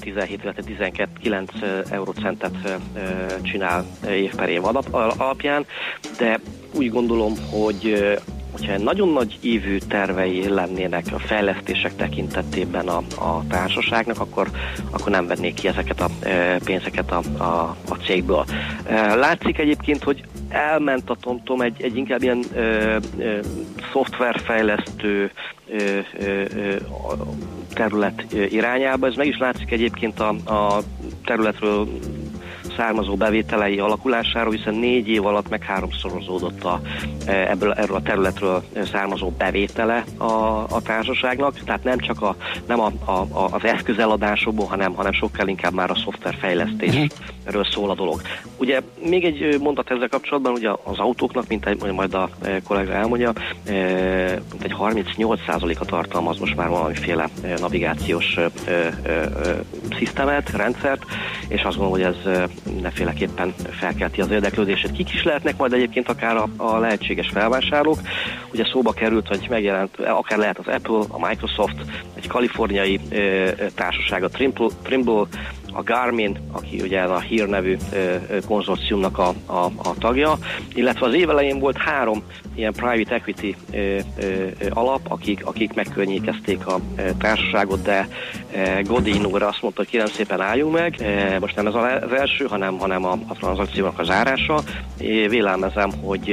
17, 0.00 0.42
illetve 0.42 0.62
12, 0.62 1.10
9 1.20 1.50
eurocentet 1.90 2.80
csinál 3.42 3.86
év 4.08 4.34
per 4.34 4.48
év 4.48 4.64
alap, 4.64 4.94
alapján, 5.18 5.66
de 6.18 6.40
úgy 6.74 6.90
gondolom, 6.90 7.34
hogy 7.50 8.16
hogyha 8.56 8.78
nagyon 8.78 9.08
nagy 9.08 9.38
ívű 9.40 9.78
tervei 9.78 10.48
lennének 10.48 11.04
a 11.12 11.18
fejlesztések 11.18 11.96
tekintetében 11.96 12.88
a, 12.88 12.96
a 13.18 13.46
társaságnak, 13.48 14.20
akkor, 14.20 14.50
akkor 14.90 15.10
nem 15.10 15.26
vennék 15.26 15.54
ki 15.54 15.68
ezeket 15.68 16.00
a 16.00 16.08
pénzeket 16.64 17.10
a, 17.10 17.42
a, 17.42 17.76
a 17.88 17.94
cégből. 18.06 18.44
Látszik 19.14 19.58
egyébként, 19.58 20.02
hogy 20.02 20.24
elment 20.48 21.10
a 21.10 21.16
TomTom 21.20 21.60
egy, 21.60 21.82
egy 21.82 21.96
inkább 21.96 22.22
ilyen 22.22 22.44
ö, 22.54 22.96
ö, 23.18 23.38
szoftverfejlesztő 23.92 25.30
ö, 25.68 25.98
ö, 26.18 26.44
terület 27.76 28.24
irányába. 28.32 29.06
Ez 29.06 29.14
meg 29.14 29.26
is 29.26 29.38
látszik 29.38 29.70
egyébként 29.70 30.20
a, 30.20 30.28
a 30.28 30.82
területről 31.24 31.88
származó 32.76 33.14
bevételei 33.14 33.78
alakulásáról, 33.78 34.52
hiszen 34.52 34.74
négy 34.74 35.08
év 35.08 35.26
alatt 35.26 35.48
meg 35.48 35.62
háromszorozódott 35.62 36.64
a, 36.64 36.80
ebből, 37.26 37.72
erről 37.72 37.96
a 37.96 38.02
területről 38.02 38.62
származó 38.92 39.32
bevétele 39.38 40.04
a, 40.16 40.24
a 40.68 40.82
társaságnak, 40.82 41.58
tehát 41.64 41.84
nem 41.84 41.98
csak 41.98 42.22
a, 42.22 42.36
nem 42.66 42.80
a, 42.80 42.92
a, 43.04 43.26
az 43.50 43.64
eszközeladásokból, 43.64 44.66
hanem, 44.66 44.94
hanem 44.94 45.12
sokkal 45.12 45.48
inkább 45.48 45.72
már 45.72 45.90
a 45.90 45.96
szoftverfejlesztésről 46.04 47.64
szól 47.70 47.90
a 47.90 47.94
dolog. 47.94 48.20
Ugye 48.56 48.80
még 48.98 49.24
egy 49.24 49.60
mondat 49.60 49.90
ezzel 49.90 50.08
kapcsolatban, 50.08 50.52
ugye 50.52 50.70
az 50.82 50.98
autóknak, 50.98 51.48
mint 51.48 51.66
egy, 51.66 51.92
majd 51.92 52.14
a 52.14 52.30
kollega 52.64 52.92
elmondja, 52.92 53.32
mint 54.50 54.62
egy 54.62 54.74
38%-a 54.78 55.84
tartalmaz 55.84 56.38
most 56.38 56.56
már 56.56 56.68
valamiféle 56.68 57.28
navigációs 57.60 58.38
szisztemet, 59.98 60.50
rendszert, 60.50 61.04
és 61.48 61.62
azt 61.62 61.76
gondolom, 61.76 62.02
hogy 62.02 62.14
ez 62.14 62.48
mindenféleképpen 62.72 63.54
felkelti 63.70 64.20
az 64.20 64.30
érdeklődését. 64.30 64.92
Kik 64.92 65.12
is 65.12 65.22
lehetnek 65.24 65.56
majd 65.56 65.72
egyébként 65.72 66.08
akár 66.08 66.36
a, 66.36 66.48
a 66.56 66.78
lehetséges 66.78 67.28
felvásárlók. 67.28 67.98
Ugye 68.52 68.64
szóba 68.72 68.92
került, 68.92 69.28
hogy 69.28 69.46
megjelent, 69.50 69.96
akár 70.00 70.38
lehet 70.38 70.58
az 70.58 70.66
Apple, 70.66 71.04
a 71.08 71.28
Microsoft, 71.28 71.76
egy 72.14 72.26
kaliforniai 72.26 73.00
ö, 73.10 73.50
társaság, 73.74 74.22
a 74.22 74.28
Trimble, 74.28 74.68
Trimble 74.82 75.26
a 75.76 75.82
Garmin, 75.82 76.38
aki 76.52 76.80
ugye 76.80 77.00
a 77.00 77.20
hírnevű 77.20 77.76
konzorciumnak 78.46 79.18
a, 79.18 79.34
a, 79.46 79.64
a 79.64 79.94
tagja, 79.98 80.38
illetve 80.74 81.06
az 81.06 81.14
évelején 81.14 81.58
volt 81.58 81.76
három 81.76 82.22
ilyen 82.54 82.72
private 82.72 83.14
equity 83.14 83.56
ö, 83.72 83.98
ö, 84.20 84.46
alap, 84.70 85.00
akik, 85.08 85.46
akik 85.46 85.74
megkörnyékezték 85.74 86.66
a 86.66 86.80
társaságot, 87.18 87.82
de 87.82 88.08
Godin 88.82 89.24
úr 89.24 89.42
azt 89.42 89.62
mondta, 89.62 89.80
hogy 89.80 89.90
kérem 89.90 90.06
szépen 90.06 90.40
álljunk 90.40 90.72
meg, 90.72 90.96
most 91.40 91.56
nem 91.56 91.66
ez 91.66 91.74
az 91.74 92.12
első, 92.12 92.44
hanem, 92.44 92.78
hanem 92.78 93.04
a, 93.04 93.12
a 93.26 93.34
tranzakciónak 93.34 93.98
a 93.98 94.04
zárása. 94.04 94.62
Vélelmezem, 95.28 95.90
hogy 96.02 96.28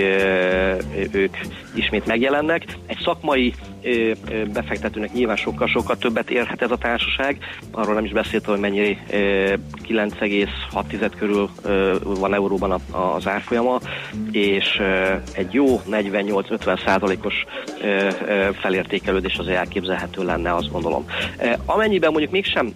ők 1.12 1.38
ismét 1.76 2.06
megjelennek. 2.06 2.66
Egy 2.86 3.00
szakmai 3.04 3.54
befektetőnek 4.54 5.14
nyilván 5.14 5.36
sokkal-sokkal 5.36 5.98
többet 5.98 6.30
érhet 6.30 6.62
ez 6.62 6.72
a 6.72 6.78
társaság. 6.78 7.38
Arról 7.72 7.94
nem 7.94 8.06
is 8.06 8.12
beszéltem, 8.12 8.52
hogy 8.52 8.60
mennyi 8.60 8.98
9,6 9.10 11.12
körül 11.18 11.50
van 12.04 12.34
euróban 12.34 12.82
az 12.92 13.28
árfolyama, 13.28 13.80
és 14.32 14.82
egy 15.34 15.54
jó 15.54 15.82
48-50 15.92 16.86
százalékos 16.86 17.46
felértékelődés 18.62 19.38
azért 19.38 19.58
elképzelhető 19.58 20.24
lenne, 20.24 20.56
azt 20.56 20.72
gondolom. 20.72 21.06
Amennyiben 21.66 22.12
mondjuk 22.12 22.32
mégsem 22.32 22.74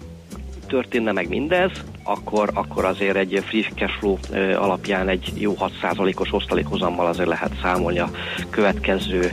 történne 0.67 1.11
meg 1.11 1.29
mindez, 1.29 1.71
akkor, 2.03 2.49
akkor 2.53 2.85
azért 2.85 3.15
egy 3.15 3.43
free 3.45 3.63
cash 3.75 3.97
flow 3.99 4.17
alapján 4.55 5.09
egy 5.09 5.31
jó 5.35 5.55
6%-os 5.59 6.33
osztalékhozammal 6.33 7.05
azért 7.05 7.27
lehet 7.27 7.51
számolni 7.61 7.99
a 7.99 8.09
következő 8.49 9.31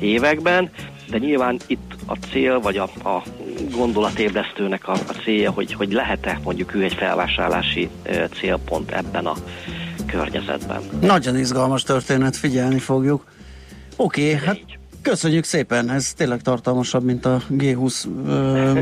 években, 0.00 0.70
de 1.10 1.18
nyilván 1.18 1.58
itt 1.66 1.94
a 2.06 2.14
cél, 2.30 2.60
vagy 2.60 2.76
a, 2.76 2.82
a 3.08 3.22
gondolatébresztőnek 3.70 4.88
a, 4.88 4.92
a 4.92 5.12
célja, 5.24 5.50
hogy, 5.50 5.72
hogy 5.72 5.92
lehet-e 5.92 6.40
mondjuk 6.44 6.74
ő 6.74 6.82
egy 6.82 6.94
felvásárlási 6.94 7.88
célpont 8.40 8.90
ebben 8.90 9.26
a 9.26 9.34
környezetben. 10.06 10.82
Nagyon 11.00 11.38
izgalmas 11.38 11.82
történet, 11.82 12.36
figyelni 12.36 12.78
fogjuk. 12.78 13.24
Oké, 13.96 14.34
okay, 14.34 14.46
hát 14.46 14.77
Köszönjük 15.08 15.44
szépen, 15.44 15.90
ez 15.90 16.12
tényleg 16.12 16.42
tartalmasabb, 16.42 17.04
mint 17.04 17.24
a 17.24 17.42
G20 17.50 18.04
ö, 18.26 18.80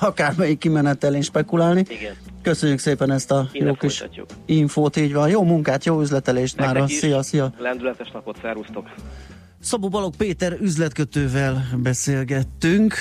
akármelyik 0.08 0.58
kimenetelén 0.58 1.22
spekulálni. 1.22 1.84
Igen. 1.88 2.14
Köszönjük 2.42 2.78
szépen 2.78 3.10
ezt 3.10 3.30
a 3.30 3.48
Innen 3.52 3.68
jó 3.68 3.74
kis 3.74 4.04
infót, 4.46 4.96
így 4.96 5.12
van. 5.12 5.28
Jó 5.28 5.42
munkát, 5.42 5.84
jó 5.84 6.00
üzletelést 6.00 6.56
már. 6.56 6.84
Szia, 6.88 7.22
szia. 7.22 7.52
Lendületes 7.58 8.10
napot, 8.10 8.38
szervusztok. 8.42 8.94
Szabó 9.60 9.88
Balog 9.88 10.16
Péter 10.16 10.56
üzletkötővel 10.60 11.66
beszélgettünk, 11.76 12.94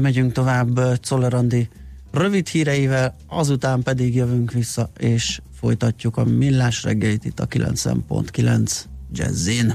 megyünk 0.00 0.32
tovább 0.32 0.80
Czollerandi 1.00 1.68
rövid 2.12 2.48
híreivel, 2.48 3.16
azután 3.26 3.82
pedig 3.82 4.14
jövünk 4.14 4.52
vissza, 4.52 4.90
és 4.98 5.40
folytatjuk 5.60 6.16
a 6.16 6.24
millás 6.24 6.82
reggelit 6.82 7.24
itt 7.24 7.40
a 7.40 7.46
9.9 7.46 8.84
Jazzin. 9.12 9.74